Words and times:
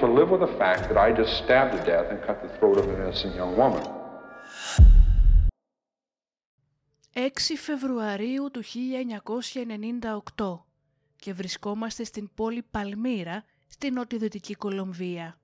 To 0.00 0.06
live 0.18 0.30
with 0.30 0.42
the 0.48 0.54
fact 0.62 0.82
that 0.88 0.98
I 1.06 1.08
just 1.20 1.32
stabbed 1.42 1.72
to 1.76 1.80
death 1.92 2.08
and 2.12 2.18
cut 2.26 2.36
the 2.46 2.50
throat 2.56 2.76
of 2.80 2.84
an 2.88 2.96
innocent 3.02 3.34
young 3.34 3.52
woman. 3.56 3.82
6 7.12 7.56
Φεβρουαρίου 7.56 8.50
του 8.50 8.62
1998 10.36 10.60
και 11.16 11.32
βρισκόμαστε 11.32 12.04
στην 12.04 12.30
πόλη 12.34 12.62
Παλμύρα 12.70 13.44
στην 13.68 13.92
νοτιοδυτική 13.92 14.54
Κολομβία. 14.54 15.38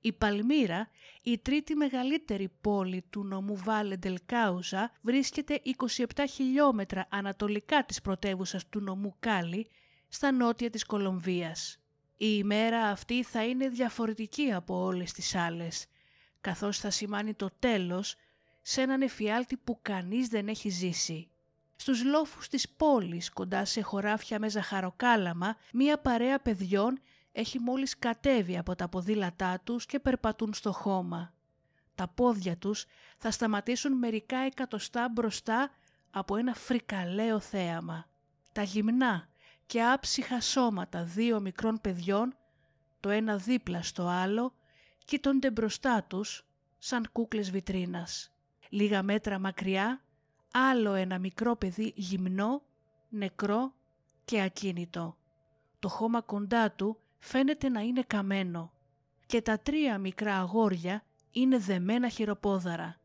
Η 0.00 0.12
Παλμύρα, 0.12 0.88
η 1.22 1.38
τρίτη 1.38 1.74
μεγαλύτερη 1.74 2.50
πόλη 2.60 3.04
του 3.10 3.24
νομού 3.24 3.56
Βάλε 3.56 3.96
Κάουζα, 4.26 4.92
βρίσκεται 5.00 5.60
27 5.96 6.04
χιλιόμετρα 6.30 7.06
ανατολικά 7.10 7.84
της 7.84 8.00
πρωτεύουσας 8.00 8.68
του 8.68 8.80
νομού 8.80 9.16
Κάλι, 9.18 9.66
στα 10.08 10.32
νότια 10.32 10.70
της 10.70 10.84
Κολομβίας. 10.84 11.80
Η 12.22 12.26
ημέρα 12.38 12.88
αυτή 12.88 13.22
θα 13.22 13.44
είναι 13.44 13.68
διαφορετική 13.68 14.52
από 14.52 14.82
όλες 14.82 15.12
τις 15.12 15.34
άλλες, 15.34 15.86
καθώς 16.40 16.78
θα 16.78 16.90
σημάνει 16.90 17.34
το 17.34 17.50
τέλος 17.58 18.16
σε 18.60 18.80
έναν 18.80 19.02
εφιάλτη 19.02 19.56
που 19.56 19.78
κανείς 19.82 20.28
δεν 20.28 20.48
έχει 20.48 20.68
ζήσει. 20.68 21.28
Στους 21.76 22.04
λόφους 22.04 22.48
της 22.48 22.68
πόλης, 22.68 23.30
κοντά 23.30 23.64
σε 23.64 23.80
χωράφια 23.80 24.38
με 24.38 24.48
ζαχαροκάλαμα, 24.48 25.56
μία 25.72 25.98
παρέα 25.98 26.40
παιδιών 26.40 27.00
έχει 27.32 27.58
μόλις 27.58 27.98
κατέβει 27.98 28.58
από 28.58 28.74
τα 28.74 28.88
ποδήλατά 28.88 29.60
τους 29.64 29.86
και 29.86 29.98
περπατούν 29.98 30.54
στο 30.54 30.72
χώμα. 30.72 31.34
Τα 31.94 32.08
πόδια 32.08 32.56
τους 32.56 32.86
θα 33.18 33.30
σταματήσουν 33.30 33.92
μερικά 33.92 34.38
εκατοστά 34.38 35.08
μπροστά 35.08 35.70
από 36.10 36.36
ένα 36.36 36.54
φρικαλαίο 36.54 37.40
θέαμα. 37.40 38.06
Τα 38.52 38.62
γυμνά 38.62 39.29
και 39.70 39.82
άψυχα 39.82 40.40
σώματα 40.40 41.04
δύο 41.04 41.40
μικρών 41.40 41.80
παιδιών, 41.80 42.36
το 43.00 43.08
ένα 43.08 43.36
δίπλα 43.36 43.82
στο 43.82 44.06
άλλο, 44.06 44.54
κοίτονται 45.04 45.50
μπροστά 45.50 46.04
τους 46.08 46.46
σαν 46.78 47.08
κούκλες 47.12 47.50
βιτρίνας. 47.50 48.32
Λίγα 48.68 49.02
μέτρα 49.02 49.38
μακριά, 49.38 50.02
άλλο 50.52 50.92
ένα 50.92 51.18
μικρό 51.18 51.56
παιδί 51.56 51.92
γυμνό, 51.96 52.62
νεκρό 53.08 53.74
και 54.24 54.42
ακίνητο. 54.42 55.16
Το 55.78 55.88
χώμα 55.88 56.20
κοντά 56.20 56.72
του 56.72 57.00
φαίνεται 57.18 57.68
να 57.68 57.80
είναι 57.80 58.02
καμένο 58.02 58.72
και 59.26 59.42
τα 59.42 59.58
τρία 59.58 59.98
μικρά 59.98 60.38
αγόρια 60.38 61.04
είναι 61.30 61.58
δεμένα 61.58 62.08
χειροπόδαρα 62.08 63.00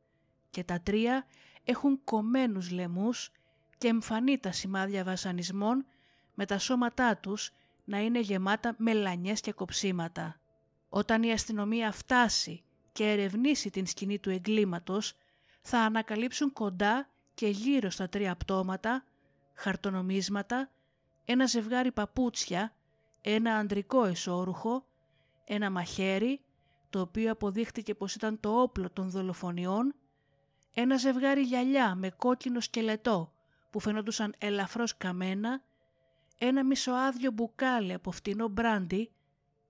και 0.50 0.64
τα 0.64 0.80
τρία 0.82 1.26
έχουν 1.64 2.04
κομμένους 2.04 2.72
λαιμούς 2.72 3.32
και 3.78 3.88
εμφανεί 3.88 4.38
τα 4.38 4.52
σημάδια 4.52 5.04
βασανισμών 5.04 5.86
με 6.36 6.46
τα 6.46 6.58
σώματά 6.58 7.18
τους 7.18 7.52
να 7.84 8.00
είναι 8.00 8.20
γεμάτα 8.20 8.76
μελανιές 8.78 9.42
και 9.42 9.52
κοψίματα. 9.52 10.40
Όταν 10.90 11.24
η 11.24 11.32
αστυνομία 11.32 11.92
φτάσει 11.92 12.64
και 12.92 13.12
ερευνήσει 13.12 13.70
την 13.70 13.86
σκηνή 13.86 14.20
του 14.20 14.30
εγκλήματος, 14.30 15.14
θα 15.62 15.80
ανακαλύψουν 15.80 16.54
κοντά 16.54 17.10
και 17.34 17.48
γύρω 17.48 17.90
στα 17.90 18.10
τρία 18.10 18.36
πτώματα, 18.36 19.04
χαρτονομίσματα, 19.54 20.70
ένα 21.26 21.46
ζευγάρι 21.46 21.92
παπούτσια, 21.92 22.74
ένα 23.22 23.56
ανδρικό 23.56 24.06
εσώρουχο, 24.06 24.86
ένα 25.46 25.70
μαχαίρι, 25.70 26.42
το 26.90 27.00
οποίο 27.00 27.32
αποδείχτηκε 27.32 27.96
πως 27.96 28.16
ήταν 28.16 28.40
το 28.40 28.62
όπλο 28.62 28.90
των 28.90 29.10
δολοφονιών, 29.10 29.96
ένα 30.74 30.98
ζευγάρι 30.98 31.42
γυαλιά 31.42 31.96
με 31.96 32.10
κόκκινο 32.10 32.60
σκελετό 32.60 33.32
που 33.70 33.80
φαινόντουσαν 33.80 34.36
ελαφρώς 34.38 34.98
καμένα, 34.98 35.62
ένα 36.38 36.64
μισοάδιο 36.64 37.32
μπουκάλι 37.32 37.94
από 37.94 38.12
φτηνό 38.12 38.48
μπράντι 38.48 39.12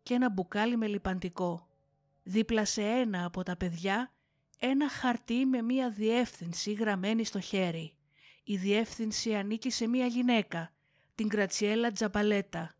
και 0.03 0.13
ένα 0.13 0.29
μπουκάλι 0.29 0.77
με 0.77 0.87
λιπαντικό. 0.87 1.67
Δίπλα 2.23 2.65
σε 2.65 2.81
ένα 2.81 3.25
από 3.25 3.43
τα 3.43 3.57
παιδιά 3.57 4.11
ένα 4.59 4.89
χαρτί 4.89 5.45
με 5.45 5.61
μία 5.61 5.89
διεύθυνση 5.89 6.71
γραμμένη 6.71 7.23
στο 7.23 7.39
χέρι. 7.39 7.93
Η 8.43 8.57
διεύθυνση 8.57 9.35
ανήκει 9.35 9.69
σε 9.69 9.87
μία 9.87 10.05
γυναίκα, 10.05 10.73
την 11.15 11.27
Κρατσιέλα 11.27 11.91
Τζαμπαλέτα. 11.91 12.75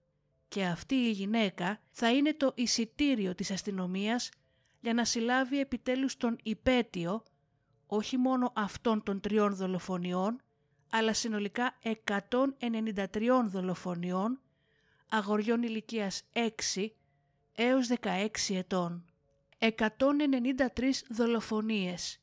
Και 0.48 0.66
αυτή 0.66 0.96
η 0.96 1.12
γυναίκα 1.12 1.80
θα 1.92 2.12
είναι 2.12 2.34
το 2.34 2.52
εισιτήριο 2.56 3.36
της 3.36 3.52
αστυνομίας 3.52 4.30
για 4.80 4.94
να 4.94 5.06
συλλάβει 5.06 5.60
επιτέλους 5.60 6.18
τον 6.18 6.38
υπέτειο, 6.44 7.24
όχι 7.86 8.18
μόνο 8.18 8.52
αυτών 8.56 9.04
των 9.04 9.20
τριών 9.20 9.56
δολοφονιών, 9.56 10.42
αλλά 10.98 11.14
συνολικά 11.14 11.76
193 12.04 13.46
δολοφονιών 13.46 14.42
αγοριών 15.10 15.64
ηλικίας 15.64 16.24
6 16.76 16.88
έως 17.56 17.88
16 17.88 18.28
ετών. 18.50 19.06
193 19.60 21.04
δολοφονίες, 21.10 22.22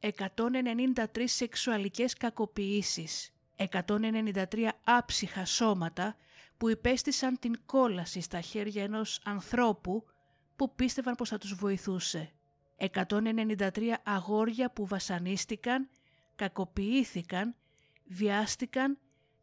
193 0.00 1.24
σεξουαλικές 1.24 2.14
κακοποιήσεις, 2.14 3.32
193 3.56 4.68
άψυχα 4.84 5.44
σώματα 5.44 6.16
που 6.56 6.68
υπέστησαν 6.68 7.38
την 7.38 7.60
κόλαση 7.66 8.20
στα 8.20 8.40
χέρια 8.40 8.82
ενός 8.82 9.20
ανθρώπου 9.24 10.04
που 10.56 10.74
πίστευαν 10.74 11.14
πως 11.14 11.28
θα 11.28 11.38
τους 11.38 11.54
βοηθούσε. 11.54 12.32
193 12.76 13.94
αγόρια 14.02 14.70
που 14.70 14.86
βασανίστηκαν, 14.86 15.88
κακοποιήθηκαν, 16.36 17.56
βιάστηκαν 18.06 18.98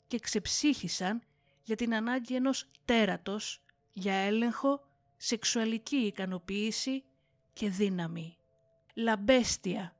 και 0.07 0.19
ξεψύχησαν 0.19 1.21
για 1.63 1.75
την 1.75 1.95
ανάγκη 1.95 2.35
ενός 2.35 2.69
τέρατος 2.85 3.61
για 3.93 4.13
έλεγχο, 4.13 4.81
σεξουαλική 5.17 5.95
ικανοποίηση 5.95 7.03
και 7.53 7.69
δύναμη. 7.69 8.37
Λαμπέστια, 8.93 9.95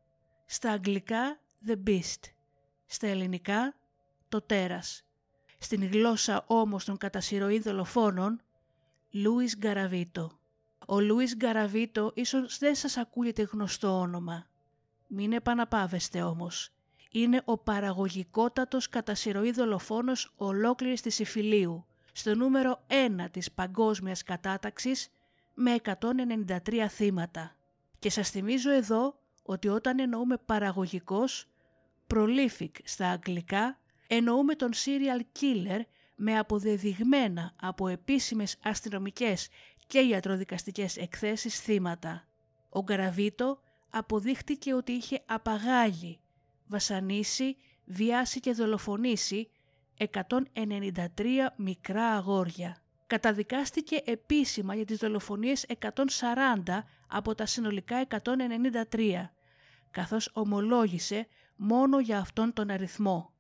στα 0.45 0.71
αγγλικά 0.71 1.39
The 1.67 1.75
Beast, 1.87 2.19
στα 2.85 3.07
ελληνικά 3.07 3.75
το 4.29 4.41
τέρας. 4.41 5.05
Στην 5.57 5.83
γλώσσα 5.91 6.43
όμως 6.47 6.85
των 6.85 6.97
κατασυρωή 6.97 7.59
δολοφόνων, 7.59 8.41
Λούις 9.11 9.57
Γκαραβίτο. 9.57 10.39
Ο 10.87 10.99
Λούις 10.99 11.35
Γκαραβίτο 11.35 12.11
ίσως 12.15 12.57
δεν 12.57 12.75
σας 12.75 12.97
ακούγεται 12.97 13.41
γνωστό 13.41 13.99
όνομα. 13.99 14.47
Μην 15.07 15.33
επαναπάβεστε 15.33 16.21
όμως. 16.21 16.71
Είναι 17.15 17.41
ο 17.45 17.57
παραγωγικότατος 17.57 18.89
κατά 18.89 19.15
συρροή 19.15 19.51
δολοφόνος 19.51 20.33
ολόκληρης 20.35 21.01
της 21.01 21.19
Ιφιλίου, 21.19 21.85
στο 22.11 22.35
νούμερο 22.35 22.83
1 22.87 23.29
της 23.31 23.51
παγκόσμιας 23.51 24.23
κατάταξης 24.23 25.09
με 25.53 25.73
193 25.73 26.87
θύματα. 26.89 27.55
Και 27.99 28.09
σας 28.09 28.29
θυμίζω 28.29 28.71
εδώ 28.71 29.19
ότι 29.43 29.67
όταν 29.67 29.99
εννοούμε 29.99 30.37
παραγωγικός, 30.45 31.47
prolific 32.13 32.71
στα 32.83 33.09
αγγλικά, 33.09 33.79
εννοούμε 34.07 34.55
τον 34.55 34.71
serial 34.73 35.39
killer 35.39 35.81
με 36.15 36.37
αποδεδειγμένα 36.37 37.53
από 37.61 37.87
επίσημες 37.87 38.57
αστυνομικές 38.63 39.49
και 39.87 39.99
ιατροδικαστικές 39.99 40.97
εκθέσεις 40.97 41.59
θύματα. 41.59 42.27
Ο 42.69 42.81
Γκαραβίτο 42.81 43.59
αποδείχτηκε 43.89 44.73
ότι 44.73 44.91
είχε 44.91 45.23
απαγάγει, 45.25 46.19
βασανίσει, 46.67 47.55
βιάσει 47.85 48.39
και 48.39 48.53
δολοφονήσει 48.53 49.49
193 49.97 51.49
μικρά 51.55 52.05
αγόρια. 52.05 52.77
Καταδικάστηκε 53.07 54.01
επίσημα 54.05 54.75
για 54.75 54.85
τις 54.85 54.97
δολοφονίες 54.97 55.65
140 55.79 56.83
από 57.07 57.35
τα 57.35 57.45
συνολικά 57.45 58.07
193, 58.89 59.29
καθώς 59.91 60.29
ομολόγησε 60.33 61.27
μόνο 61.55 61.99
για 61.99 62.19
αυτόν 62.19 62.53
τον 62.53 62.69
αριθμό. 62.69 63.33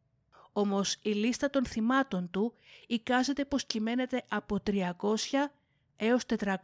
Όμως 0.51 0.97
η 1.01 1.09
λίστα 1.09 1.49
των 1.49 1.65
θυμάτων 1.65 2.29
του 2.31 2.53
εικάζεται 2.87 3.45
πως 3.45 3.65
κυμαίνεται 3.65 4.23
από 4.27 4.59
300 4.65 4.89
έως 5.95 6.23
400. 6.39 6.55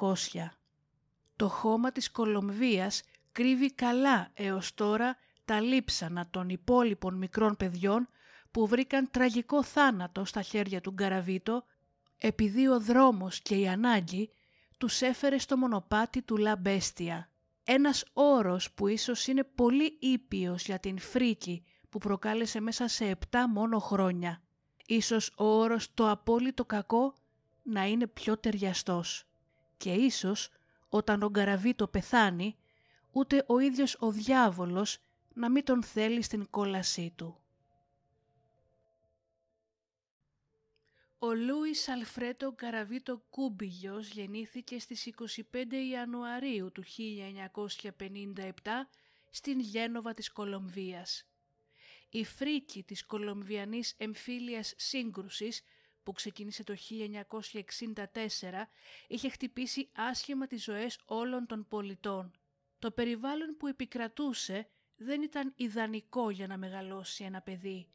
Το 1.36 1.48
χώμα 1.48 1.92
της 1.92 2.12
Κολομβίας 2.12 3.02
κρύβει 3.32 3.72
καλά 3.74 4.30
έως 4.34 4.74
τώρα 4.74 5.18
τα 5.50 5.62
λείψανα 5.62 6.28
των 6.30 6.50
υπόλοιπων 6.50 7.16
μικρών 7.16 7.58
παιδιών 7.58 8.10
που 8.52 8.68
βρήκαν 8.68 9.10
τραγικό 9.12 9.64
θάνατο 9.64 10.26
στα 10.26 10.42
χέρια 10.42 10.82
του 10.82 10.92
Γκαραβίτο 10.92 11.64
επειδή 12.18 12.68
ο 12.68 12.80
δρόμος 12.80 13.40
και 13.40 13.56
η 13.56 13.68
ανάγκη 13.68 14.30
τους 14.78 15.02
έφερε 15.02 15.38
στο 15.38 15.58
μονοπάτι 15.58 16.22
του 16.22 16.38
Λαμπέστια. 16.38 17.30
Ένας 17.64 18.06
όρος 18.14 18.72
που 18.72 18.88
ίσως 18.88 19.28
είναι 19.28 19.44
πολύ 19.44 19.98
ήπιος 20.00 20.66
για 20.66 20.80
την 20.80 21.00
φρίκη 21.00 21.64
που 21.90 21.98
προκάλεσε 21.98 22.60
μέσα 22.60 22.88
σε 22.88 23.06
επτά 23.06 23.50
μόνο 23.50 23.80
χρόνια. 23.80 24.42
Ίσως 24.86 25.34
ο 25.38 25.46
όρος 25.46 25.94
το 25.94 26.10
απόλυτο 26.10 26.66
κακό 26.66 27.14
να 27.64 27.86
είναι 27.86 28.08
πιο 28.08 28.38
ταιριαστός. 28.38 29.28
Και 29.78 29.92
ίσως 29.92 30.50
όταν 30.90 31.24
ο 31.24 31.30
Γκαραβίτο 31.30 31.88
πεθάνει, 31.88 32.56
ούτε 33.12 33.44
ο 33.48 33.60
ίδιος 33.60 33.96
ο 34.00 34.12
διάβολος 34.12 34.98
να 35.40 35.50
μην 35.50 35.64
τον 35.64 35.84
θέλει 35.84 36.22
στην 36.22 36.50
κόλασή 36.50 37.14
του. 37.16 37.38
Ο 41.18 41.34
Λούις 41.34 41.88
Αλφρέτο 41.88 42.54
Γκαραβίτο 42.54 43.22
Κούμπιγιος 43.30 44.10
γεννήθηκε 44.10 44.80
στις 44.80 45.14
25 45.52 45.74
Ιανουαρίου 45.92 46.72
του 46.72 46.84
1957 47.98 48.52
στην 49.30 49.60
Γένοβα 49.60 50.14
της 50.14 50.32
Κολομβίας. 50.32 51.28
Η 52.10 52.26
φρίκη 52.26 52.84
της 52.84 53.06
Κολομβιανής 53.06 53.94
εμφύλιας 53.98 54.74
σύγκρουσης 54.78 55.62
που 56.04 56.12
ξεκίνησε 56.12 56.64
το 56.64 56.76
1964 56.76 58.70
είχε 59.08 59.30
χτυπήσει 59.30 59.90
άσχημα 59.96 60.48
τις 60.48 60.64
ζωές 60.64 61.00
όλων 61.06 61.46
των 61.46 61.68
πολιτών. 61.68 62.32
Το 62.80 62.92
περιβάλλον 62.92 63.58
που 63.58 63.68
επικρατούσε 63.68 64.70
δεν 65.02 65.22
ήταν 65.22 65.54
ιδανικό 65.56 66.30
για 66.30 66.48
να 66.48 66.58
μεγαλώσει 66.58 67.24
ένα 67.24 67.42
παιδί 67.42 67.88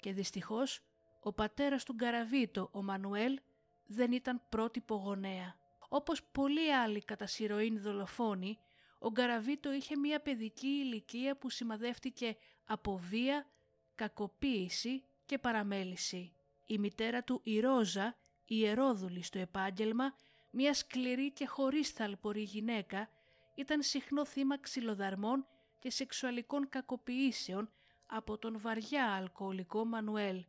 και 0.00 0.12
δυστυχώς 0.12 0.80
ο 1.20 1.32
πατέρας 1.32 1.84
του 1.84 1.94
Γκαραβίτο, 1.94 2.68
ο 2.72 2.82
Μανουέλ, 2.82 3.40
δεν 3.86 4.12
ήταν 4.12 4.42
πρότυπο 4.48 4.94
γονέα. 4.94 5.56
Όπως 5.88 6.22
πολλοί 6.32 6.74
άλλοι 6.74 7.04
κατά 7.04 7.26
σειροήν 7.26 7.80
δολοφόνοι, 7.80 8.58
ο 8.98 9.10
Γκαραβίτο 9.10 9.72
είχε 9.72 9.96
μια 9.96 10.20
παιδική 10.20 10.66
ηλικία 10.66 11.36
που 11.36 11.50
σημαδεύτηκε 11.50 12.36
από 12.64 12.96
βία, 12.96 13.46
κακοποίηση 13.94 15.02
και 15.26 15.38
παραμέληση. 15.38 16.32
Η 16.66 16.78
μητέρα 16.78 17.22
του 17.22 17.40
η 17.44 17.60
Ρόζα, 17.60 18.16
ιερόδουλη 18.44 19.22
στο 19.22 19.38
επάγγελμα, 19.38 20.14
μια 20.50 20.74
σκληρή 20.74 21.32
και 21.32 21.46
χωρίς 21.46 21.90
θαλπορή 21.90 22.42
γυναίκα, 22.42 23.08
ήταν 23.54 23.82
συχνό 23.82 24.26
θύμα 24.26 24.58
ξυλοδαρμών 24.58 25.46
και 25.78 25.90
σεξουαλικών 25.90 26.68
κακοποιήσεων 26.68 27.70
από 28.06 28.38
τον 28.38 28.60
βαριά 28.60 29.12
αλκοολικό 29.12 29.84
Μανουέλ, 29.84 30.44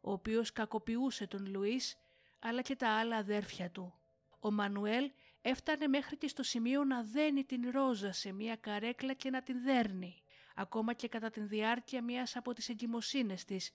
ο 0.00 0.12
οποίος 0.12 0.52
κακοποιούσε 0.52 1.26
τον 1.26 1.46
Λουίς 1.46 1.96
αλλά 2.38 2.62
και 2.62 2.76
τα 2.76 2.88
άλλα 2.88 3.16
αδέρφια 3.16 3.70
του. 3.70 3.94
Ο 4.40 4.50
Μανουέλ 4.50 5.10
έφτανε 5.42 5.86
μέχρι 5.86 6.16
και 6.16 6.28
στο 6.28 6.42
σημείο 6.42 6.84
να 6.84 7.02
δένει 7.02 7.44
την 7.44 7.70
Ρόζα 7.70 8.12
σε 8.12 8.32
μία 8.32 8.56
καρέκλα 8.56 9.12
και 9.12 9.30
να 9.30 9.42
την 9.42 9.62
δέρνει, 9.62 10.22
ακόμα 10.54 10.92
και 10.92 11.08
κατά 11.08 11.30
την 11.30 11.48
διάρκεια 11.48 12.02
μιας 12.02 12.36
από 12.36 12.52
τις 12.52 12.68
εγκυμοσύνες 12.68 13.44
της, 13.44 13.72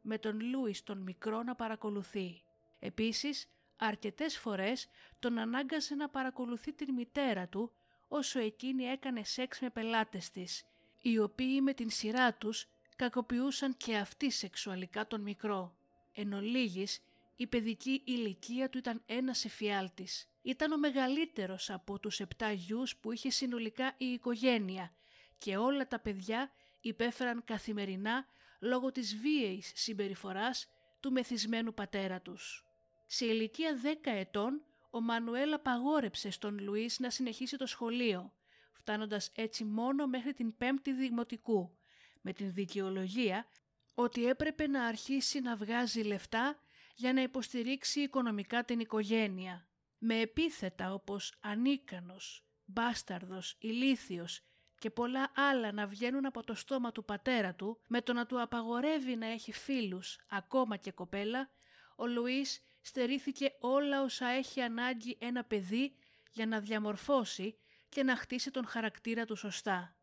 με 0.00 0.18
τον 0.18 0.40
Λούις 0.40 0.82
τον 0.82 0.98
μικρό 0.98 1.42
να 1.42 1.54
παρακολουθεί. 1.54 2.42
Επίσης, 2.78 3.48
αρκετές 3.76 4.38
φορές 4.38 4.88
τον 5.18 5.38
ανάγκασε 5.38 5.94
να 5.94 6.08
παρακολουθεί 6.08 6.72
την 6.72 6.94
μητέρα 6.94 7.48
του 7.48 7.72
όσο 8.16 8.38
εκείνη 8.38 8.84
έκανε 8.84 9.24
σεξ 9.24 9.60
με 9.60 9.70
πελάτες 9.70 10.30
της, 10.30 10.64
οι 11.00 11.18
οποίοι 11.18 11.60
με 11.62 11.74
την 11.74 11.90
σειρά 11.90 12.34
τους 12.34 12.68
κακοποιούσαν 12.96 13.76
και 13.76 13.96
αυτοί 13.96 14.30
σεξουαλικά 14.30 15.06
τον 15.06 15.20
μικρό. 15.20 15.76
Εν 16.12 16.32
ολίγης, 16.32 17.02
η 17.36 17.46
παιδική 17.46 18.02
ηλικία 18.04 18.68
του 18.68 18.78
ήταν 18.78 19.02
ένας 19.06 19.44
εφιάλτης. 19.44 20.28
Ήταν 20.42 20.72
ο 20.72 20.78
μεγαλύτερος 20.78 21.70
από 21.70 21.98
τους 21.98 22.20
επτά 22.20 22.52
γιους 22.52 22.96
που 22.96 23.12
είχε 23.12 23.30
συνολικά 23.30 23.94
η 23.96 24.04
οικογένεια 24.04 24.92
και 25.38 25.56
όλα 25.56 25.88
τα 25.88 25.98
παιδιά 25.98 26.50
υπέφεραν 26.80 27.44
καθημερινά 27.44 28.26
λόγω 28.60 28.92
της 28.92 29.16
βίαιης 29.16 29.72
συμπεριφοράς 29.74 30.68
του 31.00 31.12
μεθυσμένου 31.12 31.74
πατέρα 31.74 32.20
τους. 32.20 32.64
Σε 33.06 33.24
ηλικία 33.26 33.80
10 33.82 34.10
ετών, 34.10 34.62
ο 34.94 35.00
Μανουέλ 35.00 35.52
απαγόρεψε 35.52 36.30
στον 36.30 36.58
Λουίς 36.58 36.98
να 36.98 37.10
συνεχίσει 37.10 37.56
το 37.56 37.66
σχολείο, 37.66 38.32
φτάνοντας 38.72 39.30
έτσι 39.34 39.64
μόνο 39.64 40.06
μέχρι 40.06 40.32
την 40.32 40.56
πέμπτη 40.56 40.92
δημοτικού, 40.92 41.76
με 42.20 42.32
την 42.32 42.52
δικαιολογία 42.52 43.46
ότι 43.94 44.26
έπρεπε 44.26 44.66
να 44.66 44.84
αρχίσει 44.84 45.40
να 45.40 45.56
βγάζει 45.56 46.00
λεφτά 46.00 46.58
για 46.94 47.12
να 47.12 47.22
υποστηρίξει 47.22 48.00
οικονομικά 48.00 48.64
την 48.64 48.80
οικογένεια. 48.80 49.68
Με 49.98 50.20
επίθετα 50.20 50.92
όπως 50.94 51.34
ανίκανος, 51.40 52.44
μπάσταρδος, 52.64 53.56
ηλίθιος 53.58 54.40
και 54.78 54.90
πολλά 54.90 55.32
άλλα 55.34 55.72
να 55.72 55.86
βγαίνουν 55.86 56.26
από 56.26 56.44
το 56.44 56.54
στόμα 56.54 56.92
του 56.92 57.04
πατέρα 57.04 57.54
του, 57.54 57.80
με 57.88 58.00
το 58.00 58.12
να 58.12 58.26
του 58.26 58.40
απαγορεύει 58.42 59.16
να 59.16 59.26
έχει 59.26 59.52
φίλους, 59.52 60.18
ακόμα 60.28 60.76
και 60.76 60.90
κοπέλα, 60.92 61.50
ο 61.96 62.06
Λουίς 62.06 62.62
στερήθηκε 62.86 63.52
όλα 63.60 64.02
όσα 64.02 64.26
έχει 64.26 64.60
ανάγκη 64.60 65.16
ένα 65.20 65.44
παιδί 65.44 65.94
για 66.32 66.46
να 66.46 66.60
διαμορφώσει 66.60 67.56
και 67.88 68.02
να 68.02 68.16
χτίσει 68.16 68.50
τον 68.50 68.66
χαρακτήρα 68.66 69.24
του 69.24 69.36
σωστά. 69.36 69.96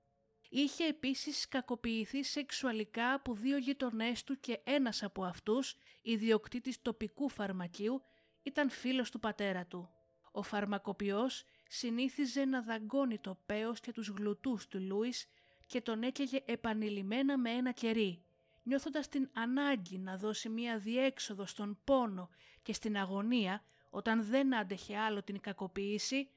Είχε 0.49 0.85
επίσης 0.85 1.47
κακοποιηθεί 1.47 2.23
σεξουαλικά 2.23 3.13
από 3.13 3.33
δύο 3.33 3.57
γειτονές 3.57 4.23
του 4.23 4.39
και 4.39 4.59
ένας 4.63 5.03
από 5.03 5.23
αυτούς, 5.23 5.75
ιδιοκτήτης 6.01 6.81
τοπικού 6.81 7.29
φαρμακείου, 7.29 8.01
ήταν 8.43 8.69
φίλος 8.69 9.11
του 9.11 9.19
πατέρα 9.19 9.65
του. 9.65 9.89
Ο 10.31 10.41
φαρμακοποιός 10.41 11.43
συνήθιζε 11.69 12.45
να 12.45 12.61
δαγκώνει 12.61 13.19
το 13.19 13.37
πέος 13.45 13.79
και 13.79 13.91
τους 13.91 14.07
γλουτούς 14.07 14.67
του 14.67 14.79
Λούις 14.79 15.27
και 15.65 15.81
τον 15.81 16.03
έκαιγε 16.03 16.39
επανειλημμένα 16.45 17.37
με 17.37 17.49
ένα 17.49 17.71
κερί. 17.71 18.25
Νιώθοντας 18.63 19.07
την 19.07 19.29
ανάγκη 19.33 19.97
να 19.97 20.17
δώσει 20.17 20.49
μία 20.49 20.77
διέξοδο 20.77 21.45
στον 21.45 21.79
πόνο 21.83 22.29
και 22.61 22.73
στην 22.73 22.97
αγωνία 22.97 23.63
όταν 23.89 24.23
δεν 24.23 24.55
άντεχε 24.55 24.97
άλλο 24.97 25.23
την 25.23 25.39
κακοποίηση, 25.39 26.29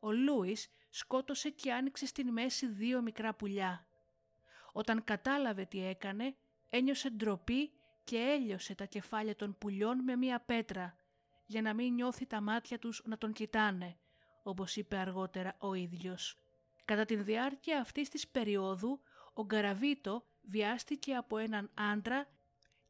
ο 0.00 0.12
Λούις 0.12 0.68
σκότωσε 0.90 1.50
και 1.50 1.72
άνοιξε 1.72 2.06
στην 2.06 2.32
μέση 2.32 2.66
δύο 2.66 3.02
μικρά 3.02 3.34
πουλιά. 3.34 3.86
Όταν 4.72 5.04
κατάλαβε 5.04 5.64
τι 5.64 5.86
έκανε, 5.86 6.36
ένιωσε 6.70 7.10
ντροπή 7.10 7.72
και 8.04 8.16
έλειωσε 8.16 8.74
τα 8.74 8.84
κεφάλια 8.84 9.36
των 9.36 9.58
πουλιών 9.58 10.02
με 10.02 10.16
μία 10.16 10.40
πέτρα, 10.40 10.96
για 11.46 11.62
να 11.62 11.74
μην 11.74 11.94
νιώθει 11.94 12.26
τα 12.26 12.40
μάτια 12.40 12.78
τους 12.78 13.02
να 13.04 13.18
τον 13.18 13.32
κοιτάνε, 13.32 13.96
όπως 14.42 14.76
είπε 14.76 14.96
αργότερα 14.96 15.56
ο 15.58 15.74
ίδιος. 15.74 16.38
Κατά 16.84 17.04
τη 17.04 17.16
διάρκεια 17.16 17.80
αυτής 17.80 18.08
της 18.08 18.28
περίοδου, 18.28 19.00
ο 19.32 19.44
Γκαραβίτο 19.44 20.26
βιάστηκε 20.42 21.14
από 21.14 21.38
έναν 21.38 21.70
άντρα 21.74 22.28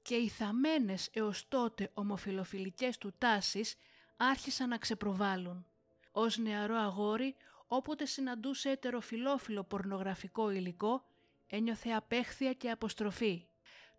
και 0.02 0.14
οι 0.14 0.28
θαμένες 0.28 1.08
έως 1.12 1.48
τότε 1.48 1.90
ομοφιλοφιλικές 1.94 2.98
του 2.98 3.12
τάσεις 3.18 3.76
άρχισαν 4.16 4.68
να 4.68 4.78
ξεπροβάλλουν. 4.78 5.66
Ως 6.12 6.38
νεαρό 6.38 6.76
αγόρι, 6.76 7.36
όποτε 7.66 8.04
συναντούσε 8.04 8.70
ετεροφιλόφιλο 8.70 9.64
πορνογραφικό 9.64 10.50
υλικό, 10.50 11.04
ένιωθε 11.46 11.90
απέχθεια 11.90 12.52
και 12.52 12.70
αποστροφή. 12.70 13.46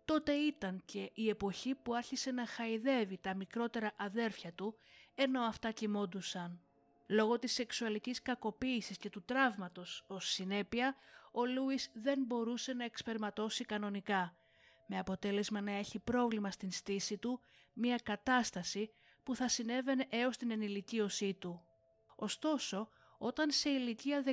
τότε 0.04 0.32
ήταν 0.32 0.82
και 0.84 1.10
η 1.14 1.28
εποχή 1.28 1.74
που 1.74 1.94
άρχισε 1.94 2.30
να 2.30 2.46
χαϊδεύει 2.46 3.18
τα 3.18 3.34
μικρότερα 3.34 3.92
αδέρφια 3.96 4.52
του 4.52 4.76
ενώ 5.14 5.40
αυτά 5.42 5.70
κοιμόντουσαν. 5.70 6.60
Λόγω 7.06 7.38
της 7.38 7.52
σεξουαλικής 7.52 8.22
κακοποίησης 8.22 8.96
και 8.96 9.10
του 9.10 9.22
τραύματος 9.24 10.04
ως 10.06 10.28
συνέπεια, 10.30 10.96
ο 11.36 11.46
Λούις 11.46 11.90
δεν 11.92 12.24
μπορούσε 12.26 12.72
να 12.72 12.84
εξπερματώσει 12.84 13.64
κανονικά, 13.64 14.36
με 14.86 14.98
αποτέλεσμα 14.98 15.60
να 15.60 15.72
έχει 15.72 15.98
πρόβλημα 15.98 16.50
στην 16.50 16.70
στήση 16.70 17.18
του, 17.18 17.40
μια 17.72 17.98
κατάσταση 18.02 18.90
που 19.22 19.36
θα 19.36 19.48
συνέβαινε 19.48 20.06
έως 20.10 20.36
την 20.36 20.50
ενηλικίωσή 20.50 21.34
του. 21.34 21.62
Ωστόσο, 22.16 22.88
όταν 23.18 23.50
σε 23.50 23.70
ηλικία 23.70 24.24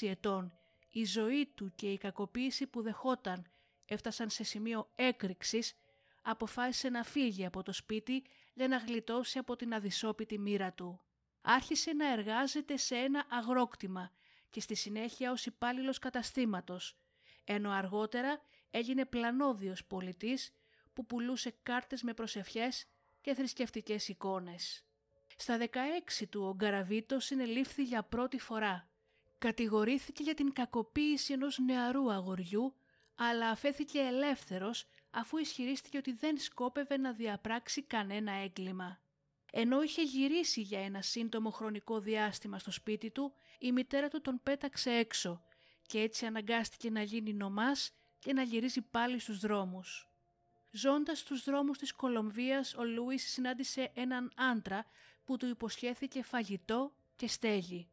16 0.00 0.08
ετών 0.08 0.52
η 0.90 1.04
ζωή 1.04 1.52
του 1.54 1.72
και 1.74 1.92
η 1.92 1.98
κακοποίηση 1.98 2.66
που 2.66 2.82
δεχόταν 2.82 3.46
έφτασαν 3.84 4.30
σε 4.30 4.44
σημείο 4.44 4.90
έκρηξης, 4.94 5.74
αποφάσισε 6.22 6.88
να 6.88 7.02
φύγει 7.02 7.46
από 7.46 7.62
το 7.62 7.72
σπίτι 7.72 8.24
για 8.54 8.68
να 8.68 8.76
γλιτώσει 8.76 9.38
από 9.38 9.56
την 9.56 9.74
αδυσόπιτη 9.74 10.38
μοίρα 10.38 10.72
του. 10.72 11.00
Άρχισε 11.42 11.92
να 11.92 12.12
εργάζεται 12.12 12.76
σε 12.76 12.94
ένα 12.94 13.24
αγρόκτημα 13.30 14.12
και 14.54 14.60
στη 14.60 14.74
συνέχεια 14.74 15.30
ως 15.30 15.46
υπάλληλος 15.46 15.98
καταστήματος, 15.98 16.96
ενώ 17.44 17.70
αργότερα 17.70 18.40
έγινε 18.70 19.04
πλανόδιος 19.04 19.84
πολιτής 19.84 20.52
που 20.92 21.06
πουλούσε 21.06 21.54
κάρτες 21.62 22.02
με 22.02 22.14
προσευχές 22.14 22.86
και 23.20 23.34
θρησκευτικές 23.34 24.08
εικόνες. 24.08 24.84
Στα 25.36 25.58
16 25.58 26.26
του 26.28 26.42
ο 26.42 26.54
Γκαραβίτος 26.54 27.24
συνελήφθη 27.24 27.82
για 27.82 28.02
πρώτη 28.02 28.38
φορά. 28.38 28.88
Κατηγορήθηκε 29.38 30.22
για 30.22 30.34
την 30.34 30.52
κακοποίηση 30.52 31.32
ενός 31.32 31.58
νεαρού 31.58 32.12
αγοριού, 32.12 32.74
αλλά 33.14 33.48
αφέθηκε 33.48 33.98
ελεύθερος 33.98 34.86
αφού 35.10 35.36
ισχυρίστηκε 35.36 35.98
ότι 35.98 36.12
δεν 36.12 36.38
σκόπευε 36.38 36.96
να 36.96 37.12
διαπράξει 37.12 37.82
κανένα 37.82 38.32
έγκλημα. 38.32 39.00
Ενώ 39.56 39.82
είχε 39.82 40.02
γυρίσει 40.02 40.60
για 40.60 40.84
ένα 40.84 41.02
σύντομο 41.02 41.50
χρονικό 41.50 42.00
διάστημα 42.00 42.58
στο 42.58 42.70
σπίτι 42.70 43.10
του, 43.10 43.32
η 43.58 43.72
μητέρα 43.72 44.08
του 44.08 44.20
τον 44.20 44.40
πέταξε 44.42 44.90
έξω 44.90 45.42
και 45.86 46.00
έτσι 46.00 46.26
αναγκάστηκε 46.26 46.90
να 46.90 47.02
γίνει 47.02 47.32
νομάς 47.32 47.92
και 48.18 48.32
να 48.32 48.42
γυρίζει 48.42 48.80
πάλι 48.80 49.18
στους 49.18 49.38
δρόμους. 49.38 50.08
Ζώντας 50.70 51.18
στους 51.18 51.44
δρόμους 51.44 51.78
της 51.78 51.92
Κολομβίας, 51.92 52.74
ο 52.74 52.84
Λούις 52.84 53.30
συνάντησε 53.30 53.90
έναν 53.94 54.32
άντρα 54.36 54.86
που 55.24 55.36
του 55.36 55.46
υποσχέθηκε 55.46 56.22
φαγητό 56.22 56.94
και 57.16 57.28
στέγη. 57.28 57.88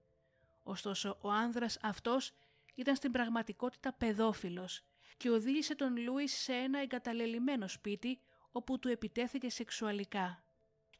Ωστόσο, 0.63 1.17
ο 1.21 1.29
άνδρας 1.29 1.77
αυτός 1.81 2.33
ήταν 2.75 2.95
στην 2.95 3.11
πραγματικότητα 3.11 3.93
παιδόφιλος 3.93 4.83
και 5.17 5.29
οδήγησε 5.29 5.75
τον 5.75 5.97
Λούις 5.97 6.33
σε 6.33 6.53
ένα 6.53 6.79
εγκαταλελειμμένο 6.79 7.67
σπίτι 7.67 8.19
όπου 8.51 8.79
του 8.79 8.87
επιτέθηκε 8.87 9.49
σεξουαλικά. 9.49 10.43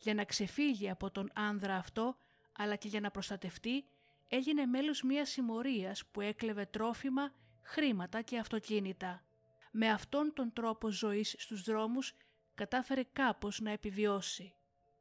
Για 0.02 0.14
να 0.14 0.24
ξεφύγει 0.24 0.90
από 0.90 1.12
τον 1.12 1.32
άνδρα 1.34 1.76
αυτό, 1.76 2.18
αλλά 2.58 2.76
και 2.76 2.88
για 2.88 3.00
να 3.00 3.12
προστατευτεί, 3.12 3.86
έγινε 4.28 4.66
μέλος 4.66 5.02
μιας 5.02 5.30
συμμορίας 5.30 6.06
που 6.06 6.22
έκλεβε 6.22 6.66
τρόφιμα, 6.66 7.34
χρήματα 7.62 8.22
και 8.22 8.38
αυτοκίνητα. 8.38 9.24
Με 9.72 9.90
αυτόν 9.90 10.34
τον 10.34 10.54
τρόπο 10.54 10.90
ζωής 10.92 11.36
στους 11.38 11.64
δρόμους 11.64 12.14
κατάφερε 12.56 13.04
κάπως 13.14 13.60
να 13.60 13.72
επιβιώσει. 13.72 14.54